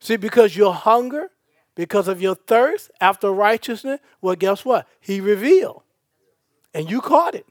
See, 0.00 0.16
because 0.16 0.56
your 0.56 0.74
hunger, 0.74 1.30
because 1.74 2.08
of 2.08 2.20
your 2.22 2.34
thirst 2.34 2.90
after 3.00 3.30
righteousness, 3.30 4.00
well, 4.20 4.34
guess 4.34 4.64
what? 4.64 4.86
He 5.00 5.20
revealed. 5.20 5.82
And 6.72 6.90
you 6.90 7.00
caught 7.00 7.34
it. 7.34 7.46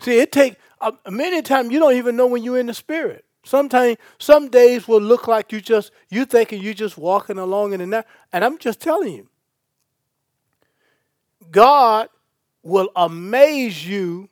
See, 0.00 0.18
it 0.18 0.32
take 0.32 0.56
uh, 0.80 0.92
many 1.08 1.42
times 1.42 1.72
you 1.72 1.78
don't 1.78 1.94
even 1.94 2.16
know 2.16 2.26
when 2.26 2.42
you're 2.42 2.58
in 2.58 2.66
the 2.66 2.74
spirit. 2.74 3.24
Sometimes, 3.44 3.96
some 4.18 4.48
days 4.48 4.86
will 4.86 5.00
look 5.00 5.26
like 5.28 5.52
you 5.52 5.60
just 5.60 5.92
you 6.08 6.24
thinking 6.24 6.62
you 6.62 6.74
just 6.74 6.98
walking 6.98 7.38
along 7.38 7.72
in 7.72 7.80
the 7.80 7.86
night, 7.86 8.04
and 8.32 8.44
I'm 8.44 8.58
just 8.58 8.80
telling 8.80 9.14
you, 9.14 9.28
God 11.50 12.08
will 12.62 12.90
amaze 12.94 13.86
you 13.86 14.28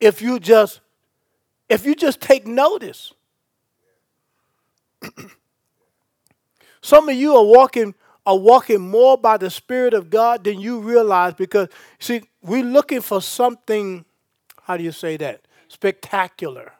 if 0.00 0.22
you 0.22 0.38
just 0.38 0.80
if 1.68 1.84
you 1.84 1.94
just 1.94 2.20
take 2.20 2.46
notice. 2.46 3.12
Some 6.80 7.08
of 7.08 7.16
you 7.16 7.36
are 7.36 7.44
walking 7.44 7.94
are 8.24 8.36
walking 8.36 8.80
more 8.80 9.16
by 9.16 9.38
the 9.38 9.50
Spirit 9.50 9.94
of 9.94 10.10
God 10.10 10.44
than 10.44 10.60
you 10.60 10.80
realize 10.80 11.32
because 11.34 11.68
see, 11.98 12.22
we're 12.42 12.62
looking 12.62 13.00
for 13.00 13.22
something, 13.22 14.04
how 14.62 14.76
do 14.76 14.84
you 14.84 14.92
say 14.92 15.16
that? 15.16 15.40
Spectacular. 15.68 16.72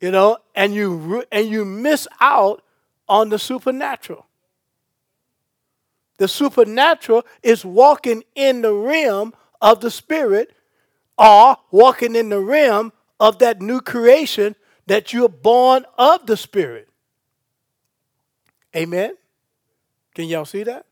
You 0.00 0.10
know, 0.10 0.38
and 0.54 0.74
you 0.74 1.24
and 1.30 1.48
you 1.48 1.64
miss 1.64 2.08
out 2.20 2.62
on 3.08 3.28
the 3.28 3.38
supernatural. 3.38 4.26
The 6.18 6.28
supernatural 6.28 7.24
is 7.42 7.64
walking 7.64 8.22
in 8.34 8.62
the 8.62 8.72
realm 8.72 9.34
of 9.60 9.80
the 9.80 9.90
spirit 9.90 10.54
or 11.18 11.56
walking 11.70 12.14
in 12.14 12.28
the 12.28 12.40
realm 12.40 12.92
of 13.18 13.38
that 13.38 13.60
new 13.60 13.80
creation 13.80 14.54
that 14.86 15.12
you're 15.12 15.28
born 15.28 15.84
of 15.98 16.26
the 16.26 16.36
spirit. 16.36 16.88
Amen. 18.76 19.16
Can 20.14 20.26
y'all 20.26 20.44
see 20.44 20.62
that? 20.64 20.86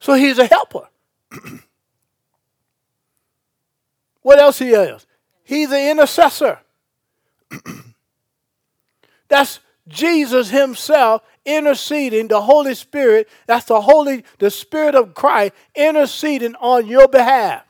So 0.00 0.14
he's 0.14 0.38
a 0.38 0.46
helper. 0.46 0.88
what 4.22 4.38
else 4.38 4.58
he 4.58 4.70
is? 4.70 5.06
He's 5.44 5.70
an 5.70 5.90
intercessor. 5.90 6.60
That's 9.28 9.60
Jesus 9.88 10.50
himself 10.50 11.22
interceding, 11.44 12.28
the 12.28 12.40
Holy 12.40 12.74
Spirit, 12.74 13.28
that's 13.46 13.66
the 13.66 13.80
Holy, 13.80 14.24
the 14.38 14.50
Spirit 14.50 14.94
of 14.94 15.14
Christ 15.14 15.52
interceding 15.74 16.54
on 16.56 16.86
your 16.86 17.08
behalf. 17.08 17.64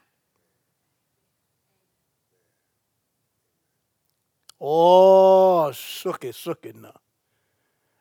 Oh, 4.60 5.72
shook 5.72 6.24
it, 6.24 6.34
shook 6.34 6.66
it 6.66 6.76
now. 6.76 6.94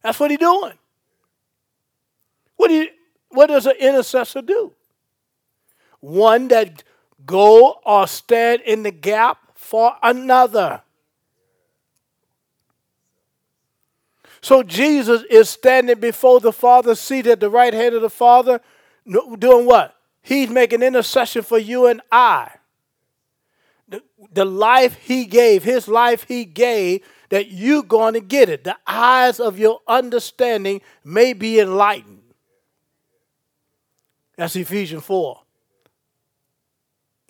That's 0.02 0.20
what 0.20 0.30
he's 0.30 0.40
doing. 0.40 0.74
What 2.58 2.68
do 2.68 2.74
you, 2.74 2.90
what 3.30 3.48
does 3.48 3.66
an 3.66 3.76
intercessor 3.80 4.42
do? 4.42 4.74
One 6.02 6.50
that 6.50 6.84
go 7.26 7.80
or 7.86 8.08
stand 8.08 8.62
in 8.62 8.84
the 8.84 8.92
gap 8.92 9.38
for 9.56 9.94
another. 10.04 10.82
So 14.41 14.63
Jesus 14.63 15.24
is 15.29 15.50
standing 15.50 16.00
before 16.00 16.39
the 16.39 16.53
Father, 16.53 16.96
seated 16.96 17.31
at 17.34 17.39
the 17.39 17.50
right 17.50 17.74
hand 17.74 17.96
of 17.96 18.01
the 18.01 18.10
Father, 18.10 18.62
doing 19.05 19.65
what? 19.65 19.96
He's 20.22 20.50
making 20.50 20.81
intercession 20.81 21.41
for 21.43 21.58
you 21.58 21.88
and 21.88 22.01
I. 22.12 22.51
The, 23.88 24.03
the 24.31 24.46
life 24.46 24.96
he 24.96 25.25
gave, 25.25 25.63
his 25.63 25.88
life 25.88 26.25
he 26.27 26.46
gave, 26.46 27.03
that 27.29 27.51
you're 27.51 27.84
going 27.84 28.13
to 28.13 28.19
get 28.19 28.50
it. 28.50 28.63
The 28.63 28.77
eyes 28.86 29.39
of 29.39 29.60
your 29.60 29.81
understanding 29.88 30.81
may 31.03 31.34
be 31.34 31.60
enlightened. 31.60 32.22
That's 34.36 34.55
Ephesians 34.55 35.03
4. 35.03 35.41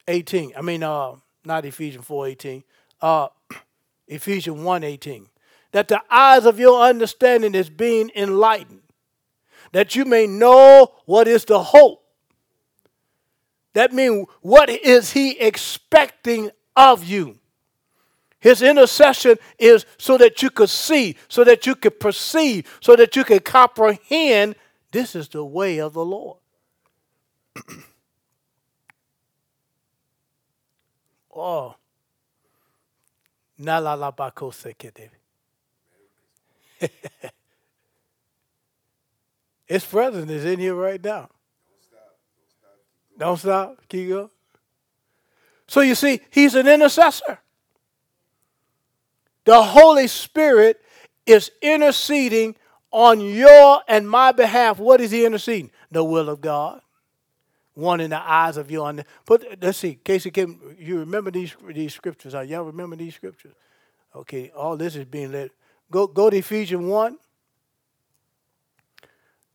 18. 0.08 0.54
I 0.58 0.62
mean, 0.62 0.84
uh, 0.84 1.16
not 1.46 1.66
Ephesians 1.66 2.06
4 2.06 2.28
18. 2.28 2.64
Uh, 3.02 3.28
Ephesians 4.08 4.60
1 4.60 4.84
18 4.84 5.28
that 5.72 5.88
the 5.88 6.02
eyes 6.10 6.46
of 6.46 6.60
your 6.60 6.82
understanding 6.82 7.56
is 7.56 7.70
being 7.70 8.12
enlightened, 8.16 8.82
that 9.72 9.96
you 9.96 10.06
may 10.06 10.26
know 10.28 10.94
what 11.06 11.28
is 11.28 11.46
the 11.46 11.62
hope. 11.62 12.04
That 13.74 13.94
means, 13.94 14.28
what 14.42 14.70
is 14.70 15.12
he 15.12 15.38
expecting 15.40 16.50
of 16.76 17.04
you? 17.04 17.38
His 18.40 18.62
intercession 18.62 19.38
is 19.58 19.86
so 19.98 20.18
that 20.18 20.42
you 20.42 20.50
could 20.50 20.70
see, 20.70 21.18
so 21.28 21.44
that 21.44 21.68
you 21.68 21.76
could 21.76 22.00
perceive, 22.00 22.80
so 22.82 22.96
that 22.96 23.16
you 23.16 23.24
could 23.24 23.44
comprehend 23.44 24.56
this 24.92 25.16
is 25.16 25.28
the 25.28 25.46
way 25.46 25.80
of 25.80 25.94
the 25.94 26.04
Lord. 26.04 26.40
oh. 31.36 31.76
Na 33.58 33.78
la 33.78 33.94
la 33.94 34.12
Nalalabako 34.12 34.52
sekedevi. 34.54 35.19
His 39.66 39.86
presence 39.86 40.32
is 40.32 40.46
in 40.46 40.60
here 40.60 40.76
right 40.76 41.04
now. 41.04 41.30
Don't 41.30 41.82
stop. 41.82 42.18
Don't 43.18 43.38
stop, 43.38 43.78
keep 43.88 44.10
going. 44.10 44.30
So 45.68 45.82
you 45.82 45.94
see, 45.94 46.22
he's 46.32 46.56
an 46.56 46.68
intercessor. 46.68 47.40
The 49.46 49.62
Holy 49.62 50.08
Spirit 50.08 50.82
is 51.26 51.52
interceding 51.62 52.56
on 52.92 53.22
your 53.22 53.82
and 53.88 54.10
my 54.10 54.32
behalf. 54.32 54.80
What 54.80 55.02
is 55.02 55.12
he 55.12 55.26
interceding? 55.26 55.72
The 55.92 56.04
will 56.04 56.30
of 56.30 56.42
God. 56.42 56.82
One 57.76 58.02
in 58.02 58.10
the 58.10 58.20
eyes 58.20 58.58
of 58.58 58.70
your 58.72 58.88
under. 58.88 59.06
But 59.26 59.44
let's 59.62 59.78
see, 59.78 60.00
Casey, 60.04 60.32
can 60.32 60.60
you 60.78 61.00
remember 61.00 61.32
these 61.32 61.56
these 61.68 61.94
scriptures? 61.94 62.36
Are 62.36 62.44
y'all 62.44 62.64
remember 62.64 62.96
these 62.96 63.16
scriptures? 63.16 63.54
Okay, 64.16 64.52
all 64.56 64.76
this 64.76 64.96
is 64.96 65.06
being 65.06 65.32
led. 65.32 65.52
Go, 65.92 66.08
go 66.08 66.30
to 66.30 66.38
Ephesians 66.38 66.86
1 66.86 67.18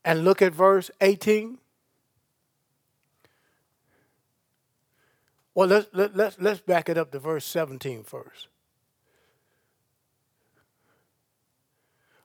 and 0.05 0.25
look 0.25 0.43
at 0.43 0.53
verse 0.53 0.91
18. 1.01 1.59
Well, 5.55 5.69
let's, 5.69 5.87
let, 5.93 6.17
let's, 6.17 6.37
let's 6.41 6.61
back 6.61 6.89
it 6.89 6.99
up 6.99 7.13
to 7.13 7.19
verse 7.19 7.45
17 7.45 8.03
first. 8.03 8.49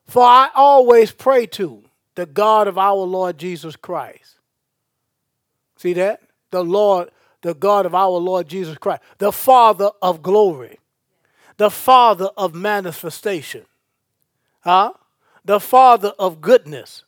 For 0.06 0.24
I 0.24 0.50
always 0.56 1.12
pray 1.12 1.46
to 1.46 1.84
the 2.16 2.26
God 2.26 2.68
of 2.68 2.80
our 2.80 2.96
Lord 2.96 3.38
Jesus 3.38 3.76
Christ. 3.76 4.40
See 5.78 5.94
that? 5.94 6.22
The 6.50 6.64
Lord, 6.64 7.12
the 7.44 7.54
God 7.54 7.86
of 7.86 7.94
our 7.94 8.18
Lord 8.18 8.50
Jesus 8.50 8.76
Christ, 8.80 9.04
the 9.20 9.32
Father 9.32 9.92
of 10.02 10.24
glory, 10.24 10.80
the 11.58 11.70
Father 11.70 12.30
of 12.36 12.56
manifestation 12.56 13.66
huh? 14.62 14.94
the 15.46 15.60
Father 15.60 16.14
of 16.20 16.42
goodness, 16.42 17.04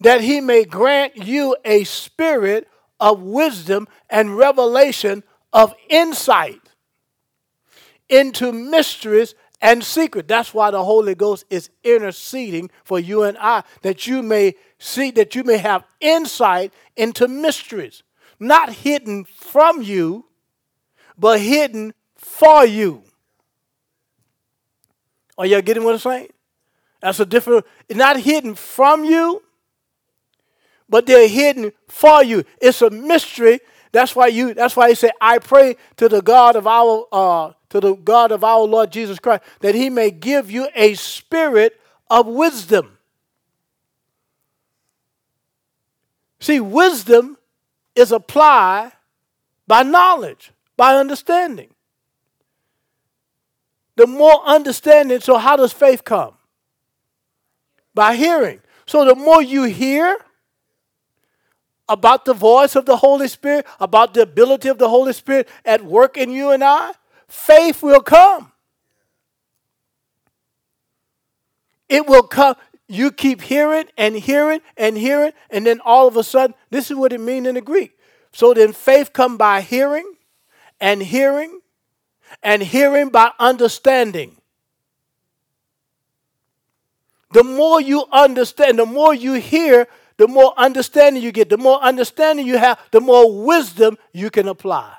that 0.00 0.20
he 0.20 0.40
may 0.40 0.64
grant 0.64 1.16
you 1.16 1.56
a 1.64 1.84
spirit 1.84 2.68
of 3.00 3.22
wisdom 3.22 3.88
and 4.10 4.36
revelation 4.36 5.22
of 5.52 5.74
insight 5.88 6.60
into 8.08 8.52
mysteries 8.52 9.34
and 9.60 9.82
secret. 9.82 10.28
That's 10.28 10.54
why 10.54 10.70
the 10.70 10.84
Holy 10.84 11.14
Ghost 11.14 11.44
is 11.50 11.70
interceding 11.82 12.70
for 12.84 12.98
you 12.98 13.22
and 13.22 13.36
I, 13.38 13.64
that 13.82 14.06
you 14.06 14.22
may 14.22 14.54
see, 14.78 15.10
that 15.12 15.34
you 15.34 15.44
may 15.44 15.58
have 15.58 15.84
insight 16.00 16.72
into 16.96 17.28
mysteries, 17.28 18.02
not 18.38 18.72
hidden 18.72 19.24
from 19.24 19.82
you, 19.82 20.26
but 21.18 21.40
hidden 21.40 21.94
for 22.16 22.64
you. 22.64 23.02
Are 25.38 25.46
y'all 25.46 25.62
getting 25.62 25.84
what 25.84 25.94
I'm 25.94 26.00
saying? 26.00 26.28
That's 27.00 27.20
a 27.20 27.26
different, 27.26 27.64
it's 27.88 27.96
not 27.96 28.18
hidden 28.18 28.56
from 28.56 29.04
you, 29.04 29.42
but 30.88 31.06
they're 31.06 31.28
hidden 31.28 31.72
for 31.86 32.24
you. 32.24 32.44
It's 32.60 32.82
a 32.82 32.90
mystery. 32.90 33.60
That's 33.92 34.16
why 34.16 34.26
you, 34.26 34.52
that's 34.52 34.74
why 34.74 34.88
he 34.88 34.94
said, 34.96 35.12
I 35.20 35.38
pray 35.38 35.76
to 35.96 36.08
the 36.08 36.20
God 36.20 36.56
of 36.56 36.66
our 36.66 37.06
uh, 37.12 37.52
to 37.70 37.80
the 37.80 37.94
God 37.94 38.32
of 38.32 38.42
our 38.42 38.62
Lord 38.62 38.90
Jesus 38.90 39.18
Christ, 39.18 39.42
that 39.60 39.74
he 39.74 39.90
may 39.90 40.10
give 40.10 40.50
you 40.50 40.68
a 40.74 40.94
spirit 40.94 41.78
of 42.10 42.26
wisdom. 42.26 42.96
See, 46.40 46.60
wisdom 46.60 47.36
is 47.94 48.10
applied 48.10 48.92
by 49.66 49.82
knowledge, 49.82 50.52
by 50.76 50.94
understanding 50.96 51.68
the 53.98 54.06
more 54.06 54.40
understanding. 54.46 55.18
So, 55.20 55.36
how 55.38 55.56
does 55.56 55.72
faith 55.72 56.04
come? 56.04 56.34
By 57.92 58.14
hearing. 58.14 58.60
So, 58.86 59.04
the 59.04 59.16
more 59.16 59.42
you 59.42 59.64
hear 59.64 60.16
about 61.88 62.24
the 62.24 62.32
voice 62.32 62.76
of 62.76 62.86
the 62.86 62.96
Holy 62.96 63.26
Spirit, 63.26 63.66
about 63.80 64.14
the 64.14 64.22
ability 64.22 64.68
of 64.68 64.78
the 64.78 64.88
Holy 64.88 65.12
Spirit 65.12 65.48
at 65.64 65.84
work 65.84 66.16
in 66.16 66.30
you 66.30 66.52
and 66.52 66.62
I, 66.62 66.92
faith 67.26 67.82
will 67.82 68.00
come. 68.00 68.52
It 71.88 72.06
will 72.06 72.22
come. 72.22 72.54
You 72.86 73.10
keep 73.10 73.40
hearing 73.40 73.86
and 73.98 74.14
hearing 74.14 74.60
and 74.76 74.96
hearing, 74.96 75.32
and 75.50 75.66
then 75.66 75.80
all 75.84 76.06
of 76.06 76.16
a 76.16 76.22
sudden, 76.22 76.54
this 76.70 76.88
is 76.88 76.96
what 76.96 77.12
it 77.12 77.20
means 77.20 77.48
in 77.48 77.56
the 77.56 77.60
Greek. 77.60 77.98
So 78.32 78.54
then 78.54 78.72
faith 78.72 79.12
come 79.12 79.36
by 79.36 79.60
hearing, 79.60 80.14
and 80.80 81.02
hearing, 81.02 81.60
and 82.42 82.62
hearing 82.62 83.08
by 83.08 83.32
understanding. 83.38 84.36
The 87.32 87.44
more 87.44 87.80
you 87.80 88.04
understand, 88.10 88.78
the 88.78 88.86
more 88.86 89.14
you 89.14 89.34
hear, 89.34 89.86
the 90.18 90.28
more 90.28 90.52
understanding 90.56 91.22
you 91.22 91.32
get. 91.32 91.48
The 91.48 91.56
more 91.56 91.80
understanding 91.80 92.46
you 92.46 92.58
have, 92.58 92.78
the 92.90 93.00
more 93.00 93.44
wisdom 93.44 93.96
you 94.12 94.30
can 94.30 94.48
apply. 94.48 94.94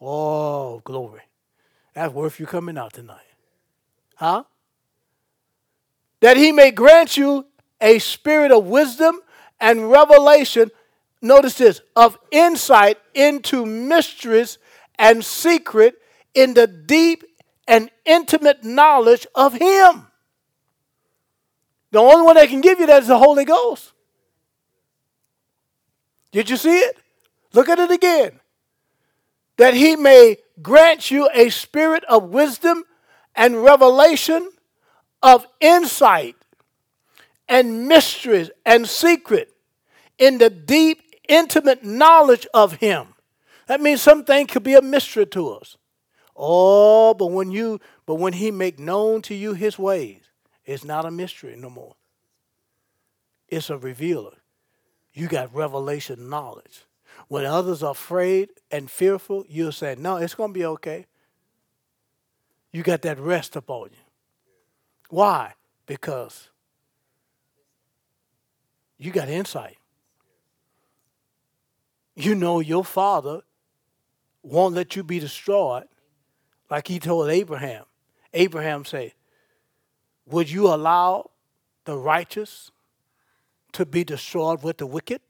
Oh, 0.00 0.80
glory. 0.84 1.22
That's 1.94 2.12
worth 2.12 2.38
you 2.38 2.46
coming 2.46 2.78
out 2.78 2.92
tonight. 2.92 3.24
Huh? 4.16 4.44
That 6.20 6.36
he 6.36 6.52
may 6.52 6.70
grant 6.70 7.16
you 7.16 7.46
a 7.80 7.98
spirit 7.98 8.52
of 8.52 8.66
wisdom 8.66 9.20
and 9.60 9.90
revelation, 9.90 10.70
notice 11.22 11.54
this, 11.58 11.80
of 11.96 12.18
insight 12.30 12.98
into 13.14 13.64
mysteries 13.64 14.58
and 14.98 15.24
secret 15.24 15.94
in 16.34 16.54
the 16.54 16.66
deep 16.66 17.24
and 17.66 17.90
intimate 18.04 18.64
knowledge 18.64 19.26
of 19.34 19.54
Him. 19.54 20.06
The 21.90 21.98
only 21.98 22.22
one 22.22 22.34
that 22.34 22.48
can 22.48 22.60
give 22.60 22.80
you 22.80 22.86
that 22.86 23.02
is 23.02 23.08
the 23.08 23.18
Holy 23.18 23.44
Ghost. 23.44 23.92
Did 26.32 26.50
you 26.50 26.56
see 26.56 26.78
it? 26.78 26.98
Look 27.52 27.68
at 27.68 27.78
it 27.78 27.90
again. 27.90 28.40
That 29.56 29.74
He 29.74 29.96
may 29.96 30.36
grant 30.60 31.10
you 31.10 31.28
a 31.32 31.50
spirit 31.50 32.04
of 32.04 32.24
wisdom 32.24 32.84
and 33.34 33.62
revelation, 33.62 34.50
of 35.22 35.46
insight 35.60 36.36
and 37.48 37.88
mysteries 37.88 38.50
and 38.66 38.88
secret 38.88 39.52
in 40.18 40.38
the 40.38 40.50
deep, 40.50 41.02
intimate 41.28 41.84
knowledge 41.84 42.46
of 42.52 42.74
Him 42.74 43.14
that 43.68 43.80
means 43.82 44.02
something 44.02 44.46
could 44.46 44.62
be 44.62 44.74
a 44.74 44.82
mystery 44.82 45.26
to 45.26 45.50
us. 45.50 45.76
Oh, 46.34 47.14
but 47.14 47.26
when 47.26 47.50
you 47.50 47.80
but 48.06 48.14
when 48.14 48.32
he 48.32 48.50
make 48.50 48.78
known 48.78 49.22
to 49.22 49.34
you 49.34 49.52
his 49.52 49.78
ways, 49.78 50.22
it's 50.64 50.84
not 50.84 51.04
a 51.04 51.10
mystery 51.10 51.54
no 51.56 51.68
more. 51.68 51.94
It's 53.46 53.70
a 53.70 53.76
revealer. 53.76 54.36
You 55.12 55.28
got 55.28 55.54
revelation 55.54 56.28
knowledge. 56.28 56.84
When 57.28 57.44
others 57.44 57.82
are 57.82 57.90
afraid 57.90 58.50
and 58.70 58.90
fearful, 58.90 59.44
you'll 59.48 59.72
say, 59.72 59.96
No, 59.98 60.16
it's 60.16 60.34
gonna 60.34 60.52
be 60.52 60.64
okay. 60.64 61.06
You 62.72 62.82
got 62.82 63.02
that 63.02 63.18
rest 63.18 63.54
upon 63.56 63.90
you. 63.90 64.04
Why? 65.10 65.54
Because 65.86 66.48
you 68.96 69.10
got 69.10 69.28
insight. 69.28 69.76
You 72.14 72.34
know 72.34 72.60
your 72.60 72.84
father 72.84 73.42
won't 74.48 74.74
let 74.74 74.96
you 74.96 75.02
be 75.02 75.18
destroyed 75.18 75.84
like 76.70 76.88
he 76.88 76.98
told 76.98 77.30
Abraham. 77.30 77.84
Abraham 78.32 78.84
said, 78.84 79.12
Would 80.26 80.50
you 80.50 80.66
allow 80.68 81.30
the 81.84 81.96
righteous 81.96 82.70
to 83.72 83.86
be 83.86 84.04
destroyed 84.04 84.62
with 84.62 84.78
the 84.78 84.86
wicked? 84.86 85.20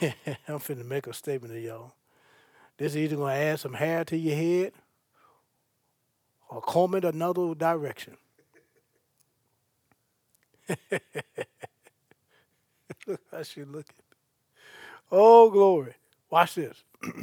I'm 0.02 0.58
finna 0.58 0.84
make 0.84 1.06
a 1.06 1.12
statement 1.12 1.52
to 1.52 1.60
y'all. 1.60 1.94
This 2.76 2.92
is 2.92 2.96
either 2.98 3.16
gonna 3.16 3.34
add 3.34 3.60
some 3.60 3.74
hair 3.74 4.04
to 4.06 4.16
your 4.16 4.34
head 4.36 4.72
or 6.48 6.60
comb 6.60 6.94
it 6.94 7.04
another 7.04 7.54
direction. 7.54 8.16
Look 13.06 13.20
how 13.30 13.42
she 13.42 13.64
looking. 13.64 14.03
Oh, 15.16 15.48
glory. 15.48 15.94
Watch 16.28 16.56
this. 16.56 16.82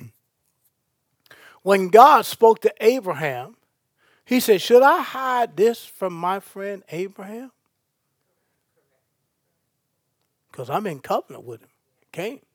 when 1.62 1.89
God 1.89 2.25
spoke 2.25 2.62
to 2.62 2.73
Abraham, 2.80 3.58
he 4.23 4.39
said, 4.39 4.62
Should 4.62 4.82
I 4.82 5.01
hide 5.01 5.58
this 5.58 5.84
from 5.84 6.13
my 6.13 6.39
friend 6.39 6.84
Abraham? 6.89 7.51
Because 10.49 10.69
I'm 10.69 10.88
in 10.88 11.01
covenant 11.01 11.43
with 11.43 11.63
him. 11.63 11.69
Can't. 12.13 12.47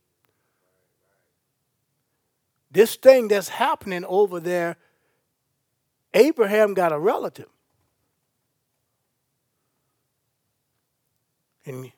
This 2.70 2.96
thing 2.96 3.29
that's 3.29 3.51
happening 3.51 4.07
over 4.07 4.40
there, 4.40 4.79
Abraham 6.14 6.72
got 6.72 6.92
a 6.92 6.99
relative. 6.99 7.51
And, 11.66 11.92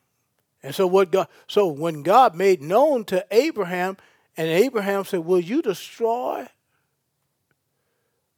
and 0.69 0.75
so 0.75 0.87
what 0.87 1.11
God 1.11 1.29
so 1.47 1.67
when 1.67 2.03
God 2.03 2.35
made 2.35 2.61
known 2.61 3.07
to 3.07 3.25
Abraham, 3.31 3.97
and 4.37 4.49
Abraham 4.49 5.03
said, 5.07 5.21
Will 5.21 5.41
you 5.41 5.63
destroy 5.63 6.47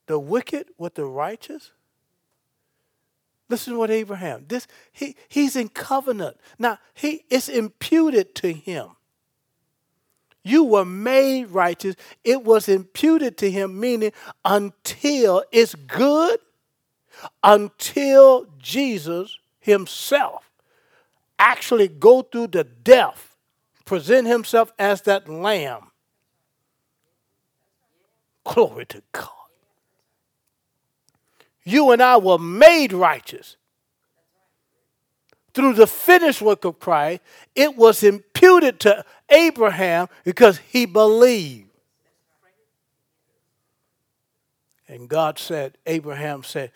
the 0.07 0.16
wicked 0.16 0.69
with 0.79 0.95
the 0.95 1.07
righteous? 1.07 1.73
Listen 3.49 3.73
to 3.73 3.81
what 3.81 3.90
Abraham. 3.90 4.45
This 4.47 4.69
he 4.93 5.16
he's 5.29 5.57
in 5.57 5.71
covenant. 5.71 6.37
Now 6.57 6.79
he 6.95 7.25
it's 7.31 7.49
imputed 7.49 8.37
to 8.37 8.53
him. 8.53 8.90
You 10.45 10.62
were 10.62 10.85
made 10.85 11.51
righteous. 11.51 11.97
It 12.23 12.45
was 12.45 12.69
imputed 12.69 13.38
to 13.38 13.51
him, 13.51 13.81
meaning 13.81 14.12
until 14.45 15.43
it's 15.51 15.75
good, 15.75 16.38
until 17.43 18.47
Jesus 18.61 19.37
himself 19.59 20.50
actually 21.40 21.88
go 21.88 22.22
through 22.22 22.48
the 22.48 22.64
death, 22.64 23.35
present 23.85 24.29
himself 24.29 24.72
as 24.79 25.03
that 25.03 25.29
lamb. 25.29 25.90
Glory 28.44 28.87
to 28.87 29.03
God. 29.11 29.29
You 31.64 31.90
and 31.90 32.03
I 32.03 32.16
were 32.16 32.38
made 32.38 32.92
righteous 32.92 33.57
through 35.55 35.74
the 35.74 35.87
finished 35.87 36.42
work 36.42 36.64
of 36.64 36.79
Christ. 36.79 37.22
It 37.55 37.76
was 37.76 38.03
imputed 38.03 38.81
to 38.81 39.05
Abraham 39.29 40.09
because 40.24 40.59
he 40.59 40.87
believed. 40.87 41.68
And 44.88 45.09
God 45.09 45.38
said, 45.38 45.79
Abraham 45.87 46.42
said, 46.42 46.72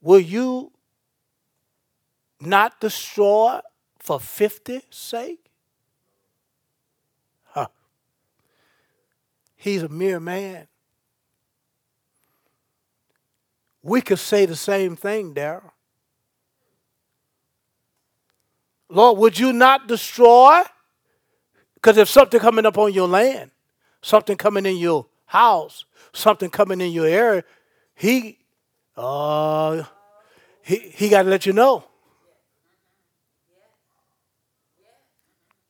Will 0.00 0.20
you 0.20 0.72
not 2.40 2.80
destroy 2.80 3.60
for 3.98 4.18
50's 4.18 4.96
sake? 4.96 5.50
Huh. 7.44 7.68
He's 9.56 9.82
a 9.82 9.88
mere 9.88 10.20
man. 10.20 10.66
We 13.82 14.00
could 14.00 14.18
say 14.18 14.46
the 14.46 14.56
same 14.56 14.96
thing, 14.96 15.32
Darrell. 15.32 15.72
Lord, 18.88 19.18
would 19.18 19.38
you 19.38 19.52
not 19.52 19.86
destroy? 19.86 20.62
Because 21.74 21.96
if 21.96 22.08
something 22.08 22.40
coming 22.40 22.66
up 22.66 22.76
on 22.76 22.92
your 22.92 23.08
land, 23.08 23.52
something 24.02 24.36
coming 24.36 24.66
in 24.66 24.76
your 24.76 25.06
house, 25.26 25.84
something 26.12 26.50
coming 26.50 26.80
in 26.80 26.92
your 26.92 27.06
area, 27.06 27.44
he 27.94 28.38
uh 28.96 29.84
he 30.62 30.76
he 30.94 31.08
got 31.08 31.22
to 31.22 31.28
let 31.28 31.46
you 31.46 31.52
know. 31.52 31.84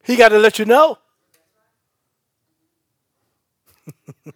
He 0.02 0.16
got 0.16 0.30
to 0.30 0.38
let 0.38 0.58
you 0.58 0.64
know. 0.64 0.98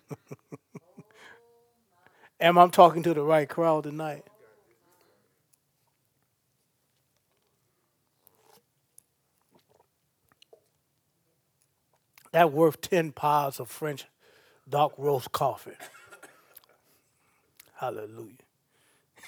Am 2.40 2.58
I 2.58 2.68
talking 2.68 3.02
to 3.04 3.14
the 3.14 3.22
right 3.22 3.48
crowd 3.48 3.84
tonight? 3.84 4.24
That 12.32 12.52
worth 12.52 12.80
10 12.80 13.12
pounds 13.12 13.60
of 13.60 13.70
French 13.70 14.06
dark 14.68 14.92
roast 14.98 15.32
coffee. 15.32 15.76
Hallelujah. 17.74 18.34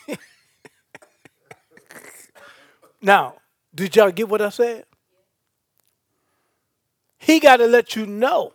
now, 3.02 3.36
did 3.74 3.94
y'all 3.96 4.10
get 4.10 4.28
what 4.28 4.42
I 4.42 4.48
said? 4.50 4.86
He 7.26 7.40
got 7.40 7.56
to 7.56 7.66
let 7.66 7.96
you 7.96 8.06
know. 8.06 8.52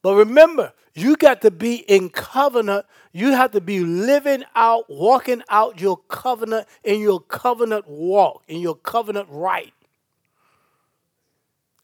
But 0.00 0.14
remember, 0.14 0.72
you 0.94 1.16
got 1.16 1.42
to 1.42 1.50
be 1.50 1.74
in 1.74 2.08
covenant. 2.08 2.86
You 3.12 3.32
have 3.32 3.50
to 3.50 3.60
be 3.60 3.80
living 3.80 4.42
out, 4.56 4.86
walking 4.88 5.42
out 5.50 5.82
your 5.82 5.98
covenant 6.08 6.66
in 6.82 7.00
your 7.00 7.20
covenant 7.20 7.86
walk, 7.86 8.42
in 8.48 8.60
your 8.60 8.74
covenant 8.74 9.28
right. 9.30 9.74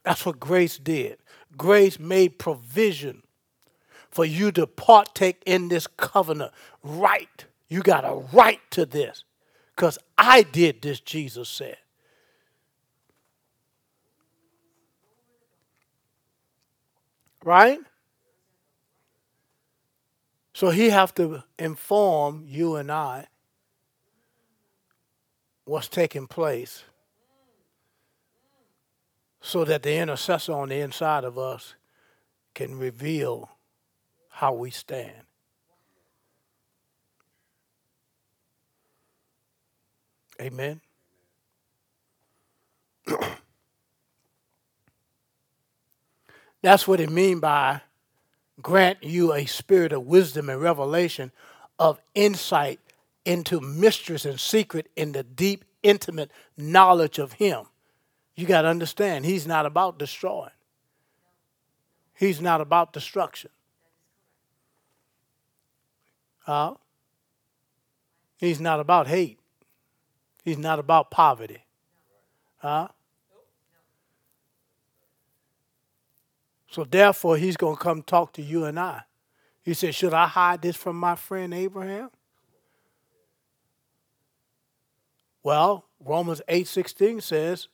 That's 0.05 0.25
what 0.25 0.41
grace 0.41 0.79
did 0.79 1.19
grace 1.55 1.99
made 1.99 2.39
provision 2.39 3.23
for 4.11 4.25
you 4.25 4.51
to 4.53 4.67
partake 4.67 5.43
in 5.45 5.69
this 5.69 5.87
covenant 5.87 6.53
right. 6.83 7.45
You 7.69 7.83
got 7.83 8.07
a 8.07 8.15
right 8.33 8.61
to 8.71 8.87
this 8.87 9.25
because 9.75 9.99
I 10.17 10.45
did 10.45 10.81
this, 10.81 10.99
Jesus 11.01 11.51
said. 11.51 11.77
Right? 17.47 17.79
So 20.53 20.71
he 20.71 20.91
have 20.91 21.15
to 21.15 21.45
inform 21.61 22.45
you 22.49 22.75
and 22.75 22.91
I 22.91 23.29
what's 25.65 25.87
taking 25.87 26.27
place 26.27 26.83
so 29.41 29.65
that 29.65 29.85
the 29.85 29.97
intercessor 29.97 30.55
on 30.55 30.71
the 30.71 30.81
inside 30.81 31.23
of 31.23 31.39
us 31.39 31.77
can 32.53 32.81
reveal 32.81 33.49
how 34.29 34.53
we 34.53 34.73
stand. 34.73 35.23
Amen. 40.41 40.81
That's 46.63 46.89
what 46.89 47.01
it 47.01 47.11
means 47.11 47.41
by 47.41 47.83
grant 48.61 49.03
you 49.03 49.33
a 49.33 49.45
spirit 49.47 49.93
of 49.93 50.07
wisdom 50.07 50.49
and 50.49 50.61
revelation 50.61 51.33
of 51.79 52.01
insight 52.15 52.81
into 53.25 53.61
mysteries 53.61 54.25
and 54.25 54.41
secret 54.41 54.89
in 54.97 55.13
the 55.13 55.23
deep, 55.23 55.65
intimate 55.83 56.31
knowledge 56.57 57.19
of 57.19 57.35
Him. 57.35 57.67
You 58.35 58.47
got 58.47 58.63
to 58.63 58.69
understand, 58.69 59.25
He's 59.25 59.47
not 59.47 59.67
about 59.67 59.99
destroying, 59.99 60.51
He's 62.15 62.41
not 62.41 62.61
about 62.61 62.93
destruction. 62.93 63.51
Uh, 66.47 66.75
he's 68.37 68.61
not 68.61 68.79
about 68.79 69.09
hate. 69.09 69.39
He's 70.45 70.59
not 70.59 70.79
about 70.79 71.11
poverty. 71.11 71.65
Huh? 72.59 72.89
So 76.77 76.85
therefore, 76.85 77.39
he's 77.39 77.57
going 77.57 77.77
to 77.77 77.83
come 77.83 78.03
talk 78.03 78.35
to 78.35 78.43
you 78.43 78.67
and 78.67 78.79
I. 78.79 79.01
He 79.63 79.73
said, 79.73 79.95
Should 79.95 80.13
I 80.13 80.27
hide 80.27 80.61
this 80.61 80.77
from 80.77 80.97
my 80.97 81.15
friend 81.15 81.55
Abraham? 81.55 82.11
Well, 85.43 85.87
Romans 85.99 86.43
8:16 86.47 87.23
says, 87.23 87.69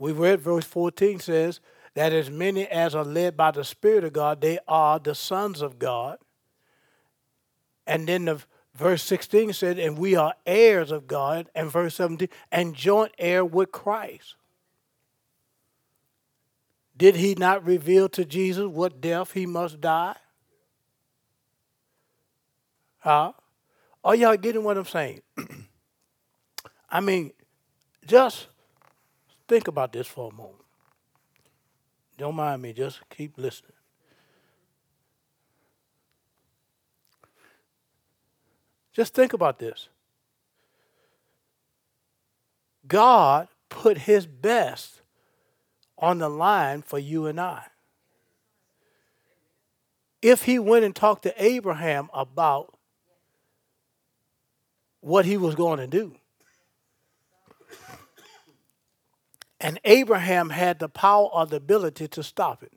we 0.00 0.10
read 0.10 0.40
verse 0.40 0.64
14 0.64 1.20
says 1.20 1.60
that 1.94 2.12
as 2.12 2.28
many 2.28 2.66
as 2.66 2.96
are 2.96 3.04
led 3.04 3.36
by 3.36 3.52
the 3.52 3.62
Spirit 3.62 4.02
of 4.02 4.12
God, 4.12 4.40
they 4.40 4.58
are 4.66 4.98
the 4.98 5.14
sons 5.14 5.62
of 5.62 5.78
God. 5.78 6.18
And 7.86 8.08
then 8.08 8.24
the 8.24 8.42
verse 8.74 9.04
16 9.04 9.52
said, 9.52 9.78
and 9.78 9.96
we 9.96 10.16
are 10.16 10.34
heirs 10.44 10.90
of 10.90 11.06
God. 11.06 11.48
And 11.54 11.70
verse 11.70 11.94
17, 11.94 12.28
and 12.50 12.74
joint 12.74 13.12
heir 13.16 13.44
with 13.44 13.70
Christ. 13.70 14.34
Did 16.96 17.16
he 17.16 17.34
not 17.34 17.64
reveal 17.64 18.08
to 18.10 18.24
Jesus 18.24 18.66
what 18.66 19.00
death 19.00 19.32
he 19.32 19.46
must 19.46 19.80
die? 19.80 20.16
Huh? 22.98 23.32
Oh, 24.04 24.10
Are 24.10 24.14
y'all 24.14 24.36
getting 24.36 24.64
what 24.64 24.78
I'm 24.78 24.84
saying? 24.84 25.20
I 26.90 27.00
mean, 27.00 27.32
just 28.06 28.46
think 29.48 29.66
about 29.66 29.92
this 29.92 30.06
for 30.06 30.30
a 30.30 30.34
moment. 30.34 30.64
Don't 32.16 32.36
mind 32.36 32.62
me, 32.62 32.72
just 32.72 33.00
keep 33.10 33.36
listening. 33.36 33.72
Just 38.92 39.12
think 39.12 39.32
about 39.32 39.58
this. 39.58 39.88
God 42.86 43.48
put 43.68 43.98
his 43.98 44.26
best 44.26 45.00
on 46.04 46.18
the 46.18 46.28
line 46.28 46.82
for 46.82 46.98
you 46.98 47.26
and 47.26 47.40
I. 47.40 47.64
If 50.20 50.42
he 50.44 50.58
went 50.58 50.84
and 50.84 50.94
talked 50.94 51.22
to 51.22 51.42
Abraham 51.42 52.10
about 52.12 52.76
what 55.00 55.24
he 55.24 55.38
was 55.38 55.54
going 55.54 55.78
to 55.78 55.86
do, 55.86 56.16
and 59.58 59.80
Abraham 59.84 60.50
had 60.50 60.78
the 60.78 60.90
power 60.90 61.26
or 61.32 61.46
the 61.46 61.56
ability 61.56 62.06
to 62.08 62.22
stop 62.22 62.62
it. 62.62 62.72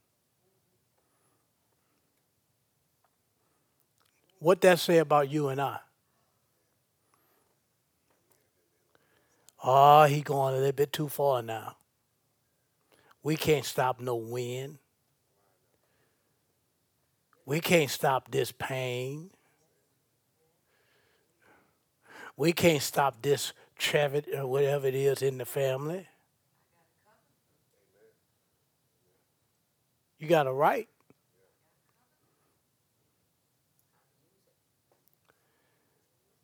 What 4.39 4.61
that 4.61 4.79
say 4.79 4.99
about 4.99 5.29
you 5.29 5.49
and 5.49 5.59
I? 5.59 5.79
Oh, 9.61 10.05
he 10.05 10.21
going 10.21 10.53
a 10.53 10.57
little 10.57 10.71
bit 10.71 10.93
too 10.93 11.09
far 11.09 11.41
now. 11.41 11.75
We 13.27 13.35
can't 13.35 13.65
stop 13.65 13.99
no 13.99 14.15
wind. 14.15 14.77
We 17.45 17.59
can't 17.59 17.89
stop 17.89 18.31
this 18.31 18.53
pain. 18.53 19.31
We 22.37 22.53
can't 22.53 22.81
stop 22.81 23.21
this 23.21 23.51
tragedy 23.77 24.33
or 24.33 24.43
uh, 24.43 24.47
whatever 24.47 24.87
it 24.87 24.95
is 24.95 25.21
in 25.21 25.39
the 25.39 25.43
family. 25.43 26.07
You 30.19 30.29
got 30.29 30.47
a 30.47 30.53
right. 30.53 30.87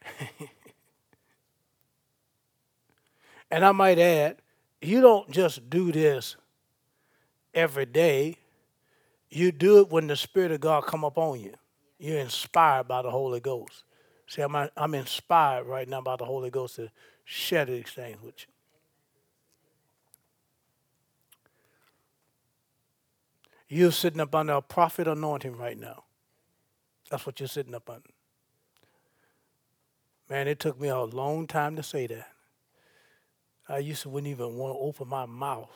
and 3.49 3.63
I 3.63 3.71
might 3.71 3.99
add, 3.99 4.41
you 4.81 4.99
don't 4.99 5.31
just 5.31 5.69
do 5.69 5.93
this 5.93 6.35
every 7.53 7.85
day. 7.85 8.37
You 9.29 9.51
do 9.51 9.79
it 9.79 9.89
when 9.89 10.07
the 10.07 10.15
Spirit 10.15 10.51
of 10.51 10.61
God 10.61 10.85
come 10.85 11.03
upon 11.03 11.39
you. 11.39 11.53
You're 11.97 12.19
inspired 12.19 12.87
by 12.87 13.01
the 13.01 13.11
Holy 13.11 13.39
Ghost. 13.39 13.83
See, 14.27 14.41
I'm, 14.41 14.55
I'm 14.75 14.93
inspired 14.93 15.65
right 15.65 15.87
now 15.87 16.01
by 16.01 16.15
the 16.15 16.25
Holy 16.25 16.49
Ghost 16.49 16.75
to 16.75 16.89
share 17.25 17.65
these 17.65 17.89
things 17.89 18.21
with 18.21 18.35
you. 18.39 18.53
You're 23.75 23.91
sitting 23.91 24.19
up 24.19 24.35
under 24.35 24.53
a 24.53 24.61
prophet 24.61 25.07
anointing 25.07 25.57
right 25.57 25.79
now. 25.79 26.03
That's 27.09 27.25
what 27.25 27.39
you're 27.39 27.47
sitting 27.47 27.73
up 27.73 27.89
under. 27.89 28.09
Man, 30.29 30.47
it 30.47 30.59
took 30.59 30.79
me 30.79 30.89
a 30.89 30.99
long 30.99 31.47
time 31.47 31.75
to 31.75 31.83
say 31.83 32.07
that. 32.07 32.27
I 33.67 33.79
used 33.79 34.03
to 34.03 34.09
wouldn't 34.09 34.29
even 34.29 34.55
want 34.55 34.73
to 34.73 34.79
open 34.79 35.07
my 35.07 35.25
mouth. 35.25 35.71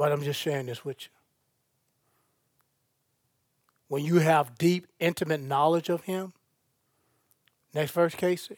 But 0.00 0.12
I'm 0.12 0.22
just 0.22 0.40
sharing 0.40 0.64
this 0.64 0.82
with 0.82 1.02
you. 1.02 1.08
When 3.88 4.02
you 4.02 4.16
have 4.20 4.56
deep, 4.56 4.86
intimate 4.98 5.42
knowledge 5.42 5.90
of 5.90 6.04
Him, 6.04 6.32
next 7.74 7.90
verse, 7.90 8.14
Casey 8.14 8.56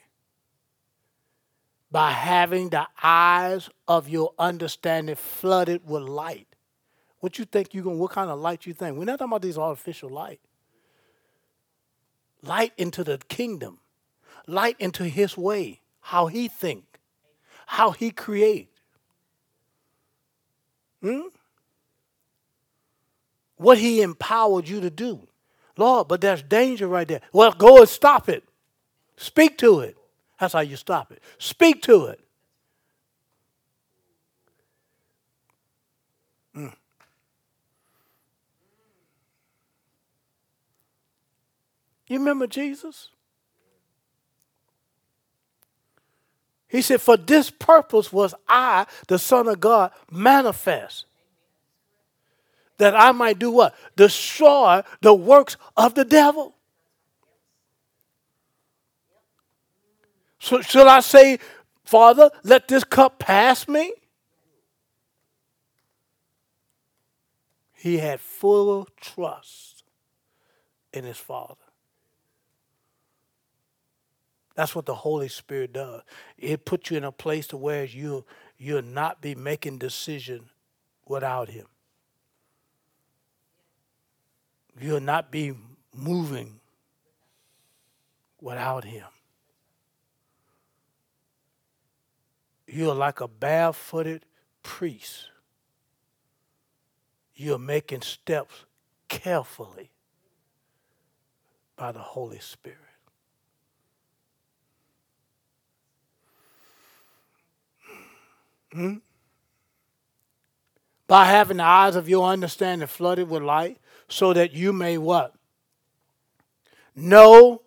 by 1.90 2.12
having 2.12 2.68
the 2.68 2.86
eyes 3.02 3.68
of 3.88 4.08
your 4.08 4.32
understanding 4.38 5.16
flooded 5.16 5.84
with 5.84 6.04
light. 6.04 6.46
What 7.18 7.40
you 7.40 7.44
think 7.44 7.74
you 7.74 7.82
gonna? 7.82 7.96
what 7.96 8.12
kind 8.12 8.30
of 8.30 8.38
light 8.38 8.64
you 8.64 8.72
think? 8.72 8.96
We're 8.96 9.04
not 9.04 9.18
talking 9.18 9.32
about 9.32 9.42
these 9.42 9.58
artificial 9.58 10.10
light. 10.10 10.38
Light 12.40 12.72
into 12.76 13.02
the 13.02 13.18
kingdom. 13.28 13.80
Light 14.46 14.76
into 14.78 15.06
his 15.06 15.36
way, 15.36 15.80
how 16.02 16.28
he 16.28 16.46
think, 16.46 17.00
how 17.66 17.90
he 17.90 18.12
create. 18.12 18.71
Hmm? 21.02 21.22
What 23.56 23.78
he 23.78 24.02
empowered 24.02 24.68
you 24.68 24.80
to 24.80 24.90
do. 24.90 25.26
Lord, 25.76 26.08
but 26.08 26.20
there's 26.20 26.42
danger 26.42 26.86
right 26.86 27.08
there. 27.08 27.20
Well, 27.32 27.52
go 27.52 27.78
and 27.78 27.88
stop 27.88 28.28
it. 28.28 28.44
Speak 29.16 29.58
to 29.58 29.80
it. 29.80 29.96
That's 30.38 30.54
how 30.54 30.60
you 30.60 30.76
stop 30.76 31.12
it. 31.12 31.22
Speak 31.38 31.82
to 31.82 32.06
it. 32.06 32.20
Mm. 36.56 36.74
You 42.08 42.18
remember 42.18 42.46
Jesus? 42.46 43.08
He 46.72 46.80
said, 46.80 47.02
For 47.02 47.18
this 47.18 47.50
purpose 47.50 48.10
was 48.10 48.34
I, 48.48 48.86
the 49.06 49.18
Son 49.18 49.46
of 49.46 49.60
God, 49.60 49.92
manifest. 50.10 51.04
That 52.78 52.96
I 52.96 53.12
might 53.12 53.38
do 53.38 53.50
what? 53.50 53.74
Destroy 53.94 54.82
the 55.02 55.12
works 55.12 55.58
of 55.76 55.94
the 55.94 56.06
devil. 56.06 56.56
So 60.38 60.62
should 60.62 60.86
I 60.86 61.00
say, 61.00 61.38
Father, 61.84 62.30
let 62.42 62.68
this 62.68 62.84
cup 62.84 63.18
pass 63.18 63.68
me? 63.68 63.92
He 67.74 67.98
had 67.98 68.18
full 68.18 68.88
trust 68.98 69.84
in 70.94 71.04
his 71.04 71.18
Father. 71.18 71.61
That's 74.54 74.74
what 74.74 74.86
the 74.86 74.94
Holy 74.94 75.28
Spirit 75.28 75.72
does. 75.72 76.02
It 76.36 76.64
puts 76.64 76.90
you 76.90 76.96
in 76.96 77.04
a 77.04 77.12
place 77.12 77.46
to 77.48 77.56
where 77.56 77.84
you 77.84 78.24
you'll 78.58 78.82
not 78.82 79.20
be 79.20 79.34
making 79.34 79.78
decision 79.78 80.50
without 81.06 81.48
him. 81.48 81.66
You'll 84.80 85.00
not 85.00 85.30
be 85.30 85.54
moving 85.94 86.60
without 88.40 88.84
him. 88.84 89.06
You're 92.66 92.94
like 92.94 93.20
a 93.20 93.28
barefooted 93.28 94.24
priest. 94.62 95.28
You're 97.34 97.58
making 97.58 98.02
steps 98.02 98.64
carefully 99.08 99.90
by 101.76 101.92
the 101.92 101.98
Holy 101.98 102.38
Spirit. 102.38 102.78
Hmm? 108.72 108.96
By 111.06 111.26
having 111.26 111.58
the 111.58 111.64
eyes 111.64 111.94
of 111.94 112.08
your 112.08 112.26
understanding 112.26 112.88
flooded 112.88 113.28
with 113.28 113.42
light, 113.42 113.78
so 114.08 114.32
that 114.32 114.52
you 114.52 114.72
may 114.72 114.98
what? 114.98 115.34
Know 116.94 117.62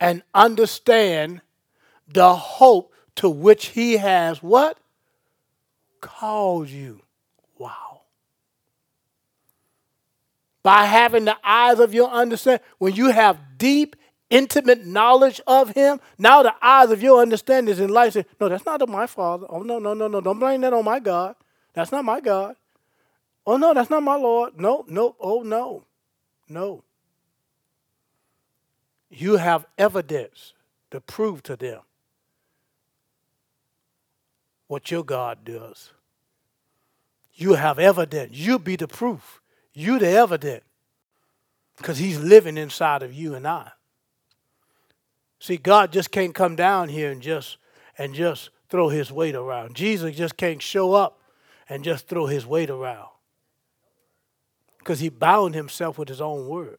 and 0.00 0.22
understand 0.34 1.40
the 2.08 2.34
hope 2.34 2.92
to 3.16 3.30
which 3.30 3.68
he 3.68 3.98
has 3.98 4.42
what? 4.42 4.78
Called 6.00 6.68
you. 6.68 7.02
Wow. 7.58 8.02
By 10.62 10.84
having 10.84 11.24
the 11.24 11.36
eyes 11.44 11.78
of 11.78 11.94
your 11.94 12.10
understanding, 12.10 12.64
when 12.78 12.94
you 12.94 13.10
have 13.10 13.38
deep, 13.58 13.96
intimate 14.32 14.86
knowledge 14.86 15.40
of 15.46 15.70
him, 15.70 16.00
now 16.18 16.42
the 16.42 16.54
eyes 16.62 16.90
of 16.90 17.02
your 17.02 17.20
understanding 17.20 17.70
is 17.70 17.78
enlightened. 17.78 18.24
No, 18.40 18.48
that's 18.48 18.64
not 18.64 18.88
my 18.88 19.06
father. 19.06 19.46
Oh, 19.48 19.62
no, 19.62 19.78
no, 19.78 19.94
no, 19.94 20.08
no. 20.08 20.20
Don't 20.20 20.38
blame 20.38 20.62
that 20.62 20.72
on 20.72 20.84
my 20.84 20.98
God. 20.98 21.36
That's 21.74 21.92
not 21.92 22.04
my 22.04 22.20
God. 22.20 22.56
Oh, 23.46 23.56
no, 23.58 23.74
that's 23.74 23.90
not 23.90 24.02
my 24.02 24.16
Lord. 24.16 24.58
No, 24.58 24.84
no, 24.88 25.14
oh, 25.20 25.42
no, 25.42 25.84
no. 26.48 26.82
You 29.10 29.36
have 29.36 29.66
evidence 29.76 30.54
to 30.90 31.00
prove 31.00 31.42
to 31.44 31.56
them 31.56 31.80
what 34.66 34.90
your 34.90 35.04
God 35.04 35.44
does. 35.44 35.90
You 37.34 37.54
have 37.54 37.78
evidence. 37.78 38.32
You 38.32 38.58
be 38.58 38.76
the 38.76 38.88
proof. 38.88 39.42
You 39.74 39.98
the 39.98 40.08
evidence. 40.08 40.64
Because 41.76 41.98
he's 41.98 42.18
living 42.18 42.56
inside 42.56 43.02
of 43.02 43.12
you 43.12 43.34
and 43.34 43.46
I. 43.46 43.72
See, 45.42 45.56
God 45.56 45.92
just 45.92 46.12
can't 46.12 46.36
come 46.36 46.54
down 46.54 46.88
here 46.88 47.10
and 47.10 47.20
just 47.20 47.56
and 47.98 48.14
just 48.14 48.50
throw 48.68 48.90
his 48.90 49.10
weight 49.10 49.34
around. 49.34 49.74
Jesus 49.74 50.14
just 50.14 50.36
can't 50.36 50.62
show 50.62 50.92
up 50.92 51.18
and 51.68 51.82
just 51.82 52.06
throw 52.06 52.26
his 52.26 52.46
weight 52.46 52.70
around. 52.70 53.08
Because 54.78 55.00
he 55.00 55.08
bound 55.08 55.56
himself 55.56 55.98
with 55.98 56.08
his 56.08 56.20
own 56.20 56.46
word. 56.46 56.78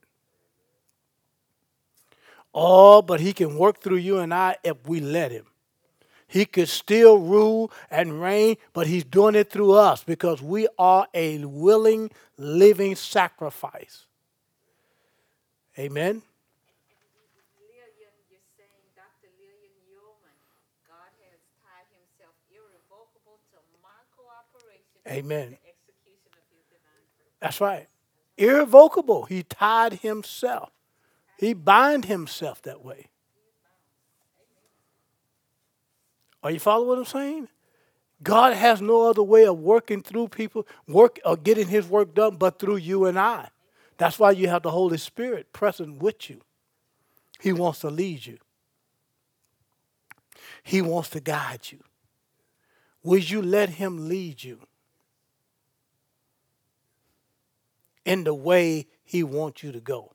Oh, 2.53 3.01
but 3.01 3.19
he 3.19 3.33
can 3.33 3.57
work 3.57 3.81
through 3.81 3.97
you 3.97 4.19
and 4.19 4.33
I 4.33 4.55
if 4.63 4.77
we 4.87 5.01
let 5.01 5.31
him. 5.31 5.47
He 6.25 6.45
could 6.45 6.69
still 6.69 7.17
rule 7.17 7.69
and 7.91 8.21
reign, 8.21 8.55
but 8.71 8.87
he's 8.87 9.03
doing 9.03 9.35
it 9.35 9.49
through 9.49 9.73
us 9.73 10.05
because 10.05 10.41
we 10.41 10.69
are 10.79 11.05
a 11.13 11.43
willing, 11.43 12.11
living 12.37 12.95
sacrifice. 12.95 14.05
Amen. 15.77 16.21
Lilian, 17.73 18.13
you're 18.29 18.45
saying 18.53 18.85
Dr. 18.93 19.33
Lilian 19.41 19.73
Yeoman, 19.89 20.37
God 20.85 21.09
has 21.25 21.41
tied 21.65 21.89
himself 21.89 22.37
irrevocable 22.53 23.41
to 23.49 23.57
my 23.81 23.97
cooperation 24.13 24.92
Amen. 25.07 25.41
in 25.41 25.49
the 25.51 25.57
execution 25.67 26.29
of 26.31 26.43
his 26.51 26.63
divine 26.69 27.03
purpose. 27.11 27.39
That's 27.41 27.61
right. 27.61 27.87
Irrevocable. 28.37 29.25
He 29.25 29.43
tied 29.43 29.93
himself. 29.93 30.71
He 31.37 31.53
bind 31.53 32.05
himself 32.05 32.61
that 32.63 32.83
way. 32.83 33.07
Are 36.41 36.51
you 36.51 36.59
following 36.59 36.89
what 36.89 36.97
I'm 36.99 37.05
saying? 37.05 37.47
God 38.21 38.53
has 38.53 38.81
no 38.81 39.09
other 39.09 39.23
way 39.23 39.45
of 39.45 39.59
working 39.59 40.01
through 40.01 40.29
people, 40.29 40.65
work 40.87 41.19
or 41.25 41.35
getting 41.35 41.67
his 41.67 41.87
work 41.87 42.13
done 42.13 42.37
but 42.37 42.59
through 42.59 42.77
you 42.77 43.05
and 43.05 43.19
I. 43.19 43.49
That's 43.97 44.17
why 44.17 44.31
you 44.31 44.47
have 44.47 44.63
the 44.63 44.71
Holy 44.71 44.97
Spirit 44.97 45.51
present 45.53 46.01
with 46.01 46.29
you. 46.29 46.41
He 47.39 47.51
wants 47.51 47.79
to 47.79 47.89
lead 47.89 48.25
you. 48.25 48.37
He 50.63 50.81
wants 50.81 51.09
to 51.09 51.19
guide 51.19 51.71
you. 51.71 51.79
Will 53.03 53.19
you 53.19 53.41
let 53.41 53.69
him 53.69 54.07
lead 54.07 54.43
you 54.43 54.59
in 58.05 58.23
the 58.23 58.33
way 58.33 58.87
he 59.03 59.23
wants 59.23 59.63
you 59.63 59.71
to 59.71 59.79
go? 59.79 60.11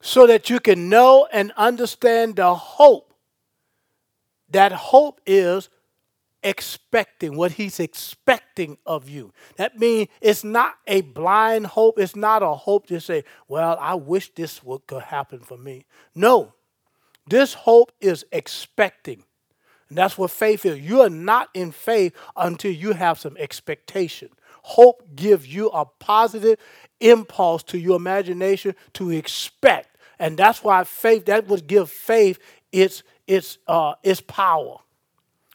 So 0.00 0.26
that 0.26 0.48
you 0.48 0.60
can 0.60 0.88
know 0.88 1.28
and 1.32 1.52
understand 1.56 2.36
the 2.36 2.54
hope. 2.54 3.12
That 4.50 4.72
hope 4.72 5.20
is 5.26 5.68
expecting 6.42 7.36
what 7.36 7.52
he's 7.52 7.80
expecting 7.80 8.78
of 8.86 9.08
you. 9.08 9.32
That 9.56 9.78
means 9.78 10.08
it's 10.20 10.44
not 10.44 10.76
a 10.86 11.00
blind 11.00 11.66
hope. 11.66 11.98
It's 11.98 12.16
not 12.16 12.42
a 12.42 12.54
hope 12.54 12.86
to 12.86 13.00
say, 13.00 13.24
well, 13.48 13.76
I 13.80 13.94
wish 13.94 14.32
this 14.34 14.62
would 14.62 14.86
could 14.86 15.02
happen 15.02 15.40
for 15.40 15.58
me. 15.58 15.84
No. 16.14 16.54
This 17.28 17.52
hope 17.54 17.92
is 18.00 18.24
expecting. 18.32 19.24
And 19.88 19.96
that's 19.96 20.18
what 20.18 20.30
faith 20.30 20.66
is. 20.66 20.78
You 20.78 21.02
are 21.02 21.10
not 21.10 21.48
in 21.54 21.72
faith 21.72 22.14
until 22.36 22.72
you 22.72 22.92
have 22.92 23.18
some 23.18 23.36
expectation. 23.38 24.28
Hope 24.62 25.02
gives 25.16 25.46
you 25.46 25.68
a 25.70 25.86
positive 25.86 26.58
impulse 27.00 27.62
to 27.64 27.78
your 27.78 27.96
imagination 27.96 28.74
to 28.94 29.10
expect. 29.10 29.96
And 30.18 30.36
that's 30.36 30.62
why 30.62 30.84
faith, 30.84 31.26
that 31.26 31.46
would 31.48 31.66
give 31.66 31.90
faith 31.90 32.38
its, 32.72 33.02
its, 33.26 33.58
uh, 33.66 33.94
its 34.02 34.20
power. 34.20 34.78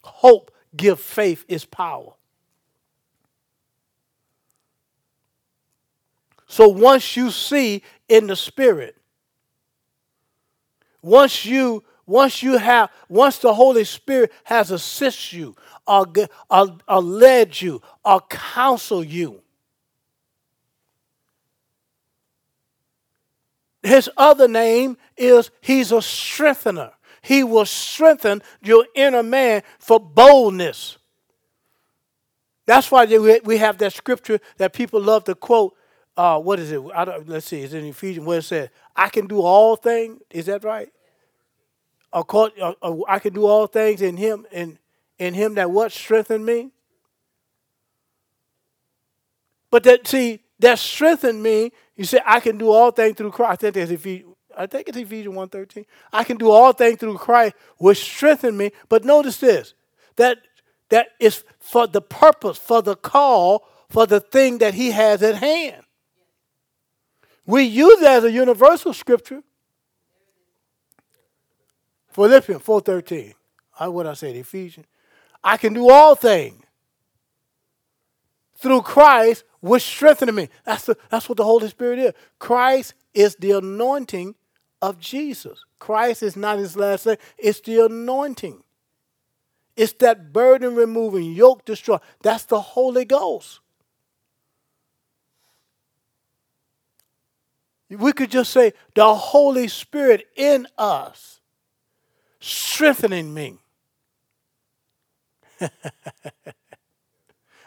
Hope 0.03 0.51
give 0.75 0.99
faith 0.99 1.45
its 1.47 1.65
power. 1.65 2.13
So 6.47 6.67
once 6.67 7.15
you 7.17 7.31
see 7.31 7.83
in 8.07 8.27
the 8.27 8.35
spirit, 8.35 8.95
once 11.01 11.45
you 11.45 11.83
once 12.05 12.43
you 12.43 12.57
have 12.57 12.91
once 13.09 13.37
the 13.39 13.53
Holy 13.53 13.83
Spirit 13.83 14.31
has 14.43 14.71
assisted 14.71 15.37
you 15.37 15.55
or, 15.87 16.05
or, 16.49 16.77
or 16.87 17.01
led 17.01 17.61
you 17.61 17.81
uh, 18.03 18.15
or 18.15 18.21
counseled 18.29 19.07
you, 19.07 19.41
his 23.81 24.09
other 24.17 24.47
name 24.47 24.97
is 25.17 25.51
he's 25.61 25.91
a 25.91 26.01
strengthener. 26.01 26.91
He 27.21 27.43
will 27.43 27.65
strengthen 27.65 28.41
your 28.61 28.85
inner 28.95 29.23
man 29.23 29.63
for 29.79 29.99
boldness. 29.99 30.97
That's 32.65 32.89
why 32.91 33.05
we 33.05 33.57
have 33.57 33.77
that 33.77 33.93
scripture 33.93 34.39
that 34.57 34.73
people 34.73 35.01
love 35.01 35.25
to 35.25 35.35
quote. 35.35 35.75
Uh, 36.15 36.39
what 36.39 36.59
is 36.59 36.71
it? 36.71 36.79
let's 36.79 37.47
see. 37.47 37.61
It's 37.61 37.73
in 37.73 37.85
Ephesians 37.85 38.25
where 38.25 38.39
it 38.39 38.43
says, 38.43 38.69
"I 38.95 39.09
can 39.09 39.27
do 39.27 39.41
all 39.41 39.75
things." 39.75 40.21
Is 40.29 40.45
that 40.45 40.63
right? 40.63 40.89
I 42.13 43.19
can 43.19 43.33
do 43.33 43.45
all 43.45 43.67
things 43.67 44.01
in 44.01 44.17
Him, 44.17 44.45
in 44.51 44.77
in 45.17 45.33
Him 45.33 45.55
that 45.55 45.71
what 45.71 45.91
strengthened 45.91 46.45
me. 46.45 46.71
But 49.71 49.83
that 49.83 50.07
see 50.07 50.41
that 50.59 50.79
strengthened 50.79 51.41
me. 51.41 51.71
You 51.95 52.05
say 52.05 52.19
I 52.25 52.39
can 52.39 52.57
do 52.57 52.69
all 52.69 52.91
things 52.91 53.17
through 53.17 53.31
Christ. 53.31 53.63
I 53.63 53.71
think 53.71 53.91
Ephesians. 53.91 54.35
I 54.55 54.67
think 54.67 54.87
it's 54.87 54.97
Ephesians 54.97 55.35
1.13. 55.35 55.85
I 56.11 56.23
can 56.23 56.37
do 56.37 56.51
all 56.51 56.73
things 56.73 56.99
through 56.99 57.17
Christ, 57.17 57.55
which 57.77 57.97
strengthen 57.97 58.55
me. 58.55 58.71
But 58.87 59.03
notice 59.03 59.37
this, 59.37 59.73
that 60.15 60.37
that 60.89 61.07
is 61.19 61.43
for 61.59 61.87
the 61.87 62.01
purpose, 62.01 62.59
for 62.59 62.83
the 62.83 62.95
call, 62.95 63.67
for 63.89 64.05
the 64.05 64.19
thing 64.19 64.59
that 64.59 64.75
he 64.75 64.91
has 64.91 65.23
at 65.23 65.35
hand. 65.35 65.83
We 67.45 67.63
use 67.63 67.99
that 68.01 68.17
as 68.17 68.23
a 68.25 68.31
universal 68.31 68.93
scripture. 68.93 69.41
Philippians 72.13 72.61
4.13. 72.61 73.33
I 73.79 73.87
what 73.87 74.07
I 74.07 74.13
said, 74.13 74.35
Ephesians. 74.35 74.85
I 75.43 75.57
can 75.57 75.73
do 75.73 75.89
all 75.89 76.15
things 76.15 76.63
through 78.55 78.81
Christ, 78.81 79.43
which 79.59 79.83
strengthens 79.83 80.31
me. 80.31 80.49
That's, 80.63 80.85
the, 80.85 80.97
that's 81.09 81.27
what 81.27 81.37
the 81.37 81.43
Holy 81.43 81.67
Spirit 81.67 81.99
is. 81.99 82.13
Christ 82.39 82.93
is 83.13 83.35
the 83.35 83.51
anointing 83.51 84.35
of 84.81 84.99
Jesus. 84.99 85.65
Christ 85.79 86.23
is 86.23 86.37
not 86.37 86.59
his 86.59 86.77
last 86.77 87.05
name, 87.05 87.17
it's 87.37 87.59
the 87.61 87.85
anointing. 87.85 88.63
It's 89.75 89.93
that 89.93 90.31
burden 90.31 90.75
removing, 90.75 91.33
yoke 91.33 91.65
destroy. 91.65 91.97
That's 92.21 92.45
the 92.45 92.61
Holy 92.61 93.05
Ghost. 93.05 93.59
We 97.89 98.13
could 98.13 98.31
just 98.31 98.51
say, 98.51 98.73
the 98.95 99.13
Holy 99.13 99.67
Spirit 99.67 100.27
in 100.35 100.67
us, 100.77 101.41
strengthening 102.43 103.33
me. 103.33 103.57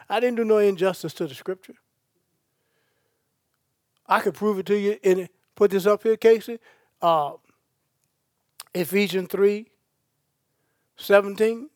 I 0.08 0.20
didn't 0.20 0.36
do 0.36 0.44
no 0.44 0.58
injustice 0.58 1.14
to 1.14 1.26
the 1.26 1.34
scripture. 1.34 1.74
I 4.06 4.20
could 4.20 4.34
prove 4.34 4.58
it 4.58 4.66
to 4.66 4.78
you 4.78 4.98
and 5.02 5.28
put 5.54 5.70
this 5.70 5.86
up 5.86 6.02
here, 6.02 6.16
Casey 6.16 6.58
uh, 7.02 7.32
Ephesians 8.74 9.28
3 9.30 9.66
17? 10.98 11.68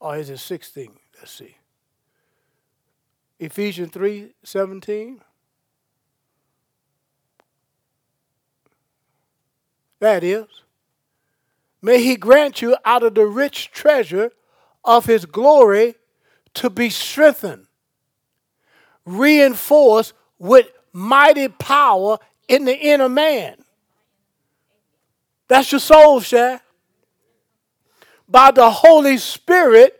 Or 0.00 0.16
is 0.16 0.30
it 0.30 0.38
16? 0.38 0.92
Let's 1.18 1.32
see. 1.32 1.56
Ephesians 3.38 3.92
3 3.92 4.32
17. 4.42 5.20
That 9.98 10.24
is. 10.24 10.46
May 11.82 12.02
he 12.02 12.16
grant 12.16 12.62
you 12.62 12.76
out 12.84 13.02
of 13.02 13.14
the 13.14 13.26
rich 13.26 13.70
treasure 13.70 14.32
of 14.84 15.06
his 15.06 15.26
glory 15.26 15.94
to 16.54 16.70
be 16.70 16.90
strengthened, 16.90 17.66
reinforced 19.04 20.14
with 20.38 20.68
mighty 20.92 21.48
power 21.48 22.18
in 22.48 22.64
the 22.64 22.76
inner 22.76 23.08
man. 23.08 23.56
That's 25.48 25.70
your 25.70 25.80
soul, 25.80 26.20
share. 26.20 26.60
By 28.28 28.50
the 28.50 28.70
Holy 28.70 29.18
Spirit 29.18 29.96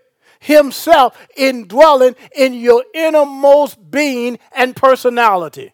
Himself 0.46 1.18
indwelling 1.36 2.14
in 2.36 2.54
your 2.54 2.84
innermost 2.94 3.90
being 3.90 4.38
and 4.54 4.76
personality. 4.76 5.72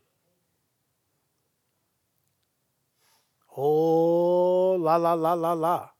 Oh, 3.54 4.76
la, 4.80 4.96
la, 4.96 5.12
la, 5.12 5.34
la, 5.34 5.52
la. 5.52 5.91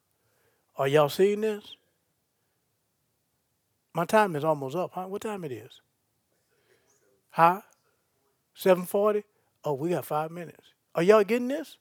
Are 0.77 0.89
y'all 0.89 1.09
seeing 1.09 1.43
this? 1.43 1.77
My 3.95 4.05
time 4.05 4.37
is 4.37 4.45
almost 4.45 4.75
up, 4.75 4.93
huh? 4.95 5.05
What 5.05 5.23
time 5.23 5.45
it 5.45 5.53
is? 5.53 5.81
Huh? 7.31 7.61
740? 8.55 9.25
Oh, 9.64 9.75
we 9.75 9.91
got 9.91 10.05
five 10.05 10.31
minutes. 10.31 10.68
Are 10.95 11.03
y'all 11.03 11.25
getting 11.25 11.49
this? 11.49 11.77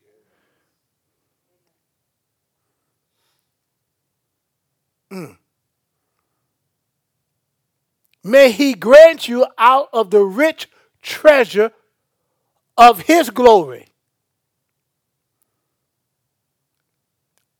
Mm. 5.12 5.38
May 8.24 8.52
he 8.52 8.74
grant 8.74 9.28
you 9.28 9.46
out 9.58 9.90
of 9.92 10.12
the 10.12 10.24
rich 10.24 10.70
treasure 11.02 11.72
of 12.78 13.02
his 13.02 13.30
glory. 13.30 13.91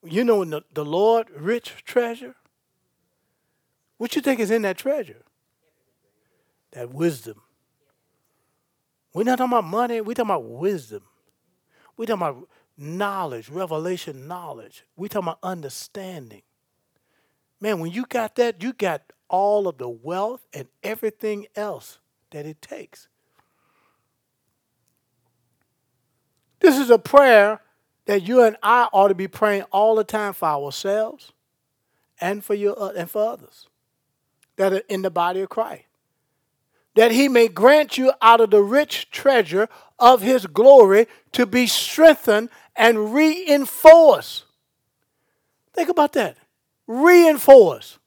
You 0.04 0.24
know 0.24 0.44
the, 0.44 0.64
the 0.74 0.86
Lord 0.86 1.30
rich 1.30 1.84
treasure? 1.86 2.36
What 3.98 4.16
you 4.16 4.22
think 4.22 4.40
is 4.40 4.50
in 4.50 4.64
that 4.64 4.78
treasure? 4.78 5.24
That 6.72 6.92
wisdom. 6.92 7.42
We're 9.14 9.24
not 9.24 9.38
talking 9.38 9.54
about 9.54 9.66
money, 9.66 10.02
we're 10.02 10.14
talking 10.14 10.32
about 10.32 10.46
wisdom. 10.46 11.04
We're 11.98 12.06
talking 12.06 12.22
about 12.22 12.48
knowledge, 12.78 13.50
revelation 13.50 14.28
knowledge. 14.28 14.86
We're 14.96 15.10
talking 15.10 15.28
about 15.28 15.40
understanding. 15.44 16.42
Man, 17.60 17.80
when 17.80 17.92
you 17.92 18.06
got 18.08 18.36
that, 18.38 18.64
you 18.64 18.74
got 18.74 19.04
all 19.30 19.68
of 19.68 19.78
the 19.78 19.90
wealth 19.90 20.46
and 20.54 20.68
everything 20.82 21.46
else 21.56 22.00
that 22.32 22.46
it 22.46 22.62
takes. 22.62 23.08
This 26.60 26.78
is 26.78 26.90
a 26.90 26.98
prayer 26.98 27.62
that 28.06 28.28
you 28.28 28.44
and 28.44 28.58
I 28.64 28.88
ought 28.92 29.10
to 29.10 29.16
be 29.16 29.28
praying 29.28 29.64
all 29.72 29.96
the 29.96 30.04
time 30.04 30.34
for 30.34 30.48
ourselves 30.48 31.32
and 32.20 32.44
for 32.44 32.54
you 32.54 32.76
uh, 32.76 32.94
and 32.96 33.10
for 33.10 33.28
others 33.28 33.68
that 34.58 34.74
are 34.74 34.84
in 34.90 35.02
the 35.02 35.10
body 35.10 35.42
of 35.42 35.50
Christ. 35.50 35.84
That 36.96 37.12
he 37.12 37.30
may 37.30 37.48
grant 37.48 37.98
you 37.98 38.12
out 38.22 38.42
of 38.42 38.52
the 38.52 38.62
rich 38.62 39.10
treasure 39.12 39.70
of 39.98 40.22
his 40.22 40.46
glory 40.46 41.08
to 41.32 41.46
be 41.46 41.68
strengthened 41.68 42.50
and 42.76 43.14
reinforced. 43.14 44.44
Think 45.74 45.90
about 45.90 46.14
that. 46.14 46.38
Reinforced. 46.88 47.98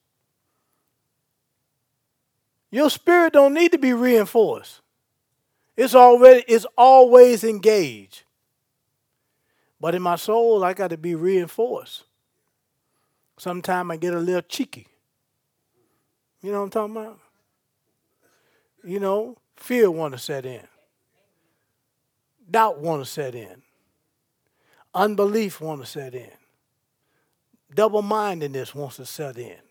Your 2.70 2.90
spirit 2.90 3.32
don't 3.32 3.54
need 3.54 3.72
to 3.72 3.78
be 3.78 3.92
reinforced. 3.92 4.80
It's 5.76 5.94
already 5.94 6.44
it's 6.46 6.66
always 6.76 7.44
engaged. 7.44 8.24
But 9.84 9.94
in 9.94 10.00
my 10.00 10.16
soul, 10.16 10.64
I 10.64 10.72
got 10.72 10.88
to 10.88 10.96
be 10.96 11.14
reinforced. 11.14 12.04
Sometimes 13.36 13.90
I 13.90 13.98
get 13.98 14.14
a 14.14 14.18
little 14.18 14.40
cheeky. 14.40 14.86
You 16.40 16.52
know 16.52 16.60
what 16.60 16.64
I'm 16.64 16.70
talking 16.70 16.96
about? 16.96 17.18
You 18.82 18.98
know, 18.98 19.36
fear 19.56 19.90
want 19.90 20.14
to 20.14 20.18
set 20.18 20.46
in. 20.46 20.66
Doubt 22.50 22.78
want 22.78 23.04
to 23.04 23.10
set 23.10 23.34
in. 23.34 23.60
Unbelief 24.94 25.60
want 25.60 25.82
to 25.82 25.86
set 25.86 26.14
in. 26.14 26.32
Double-mindedness 27.74 28.74
wants 28.74 28.96
to 28.96 29.04
set 29.04 29.36
in. 29.36 29.63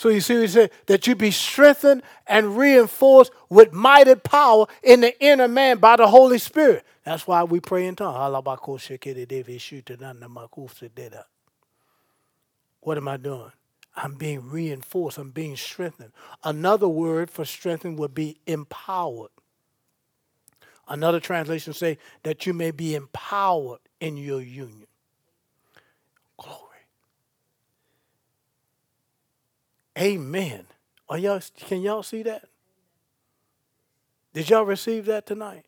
So 0.00 0.08
you 0.08 0.22
see, 0.22 0.40
he 0.40 0.46
said 0.48 0.70
that 0.86 1.06
you 1.06 1.14
be 1.14 1.30
strengthened 1.30 2.02
and 2.26 2.56
reinforced 2.56 3.32
with 3.50 3.74
mighty 3.74 4.14
power 4.14 4.64
in 4.82 5.02
the 5.02 5.22
inner 5.22 5.46
man 5.46 5.76
by 5.76 5.96
the 5.96 6.08
Holy 6.08 6.38
Spirit. 6.38 6.86
That's 7.04 7.26
why 7.26 7.44
we 7.44 7.60
pray 7.60 7.86
in 7.86 7.96
tongues. 7.96 8.16
What 12.80 12.96
am 12.96 13.08
I 13.08 13.16
doing? 13.18 13.52
I'm 13.94 14.14
being 14.14 14.48
reinforced. 14.48 15.18
I'm 15.18 15.32
being 15.32 15.58
strengthened. 15.58 16.12
Another 16.42 16.88
word 16.88 17.30
for 17.30 17.44
strengthened 17.44 17.98
would 17.98 18.14
be 18.14 18.38
empowered. 18.46 19.32
Another 20.88 21.20
translation 21.20 21.74
say 21.74 21.98
that 22.22 22.46
you 22.46 22.54
may 22.54 22.70
be 22.70 22.94
empowered 22.94 23.80
in 24.00 24.16
your 24.16 24.40
union. 24.40 24.86
Amen. 29.98 30.66
Are 31.08 31.18
y'all 31.18 31.40
can 31.66 31.82
y'all 31.82 32.02
see 32.02 32.22
that? 32.22 32.44
Did 34.32 34.48
y'all 34.50 34.64
receive 34.64 35.06
that 35.06 35.26
tonight? 35.26 35.64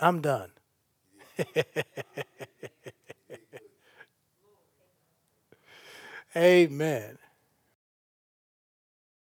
I'm 0.00 0.20
done. 0.20 0.50
Amen. 6.36 7.18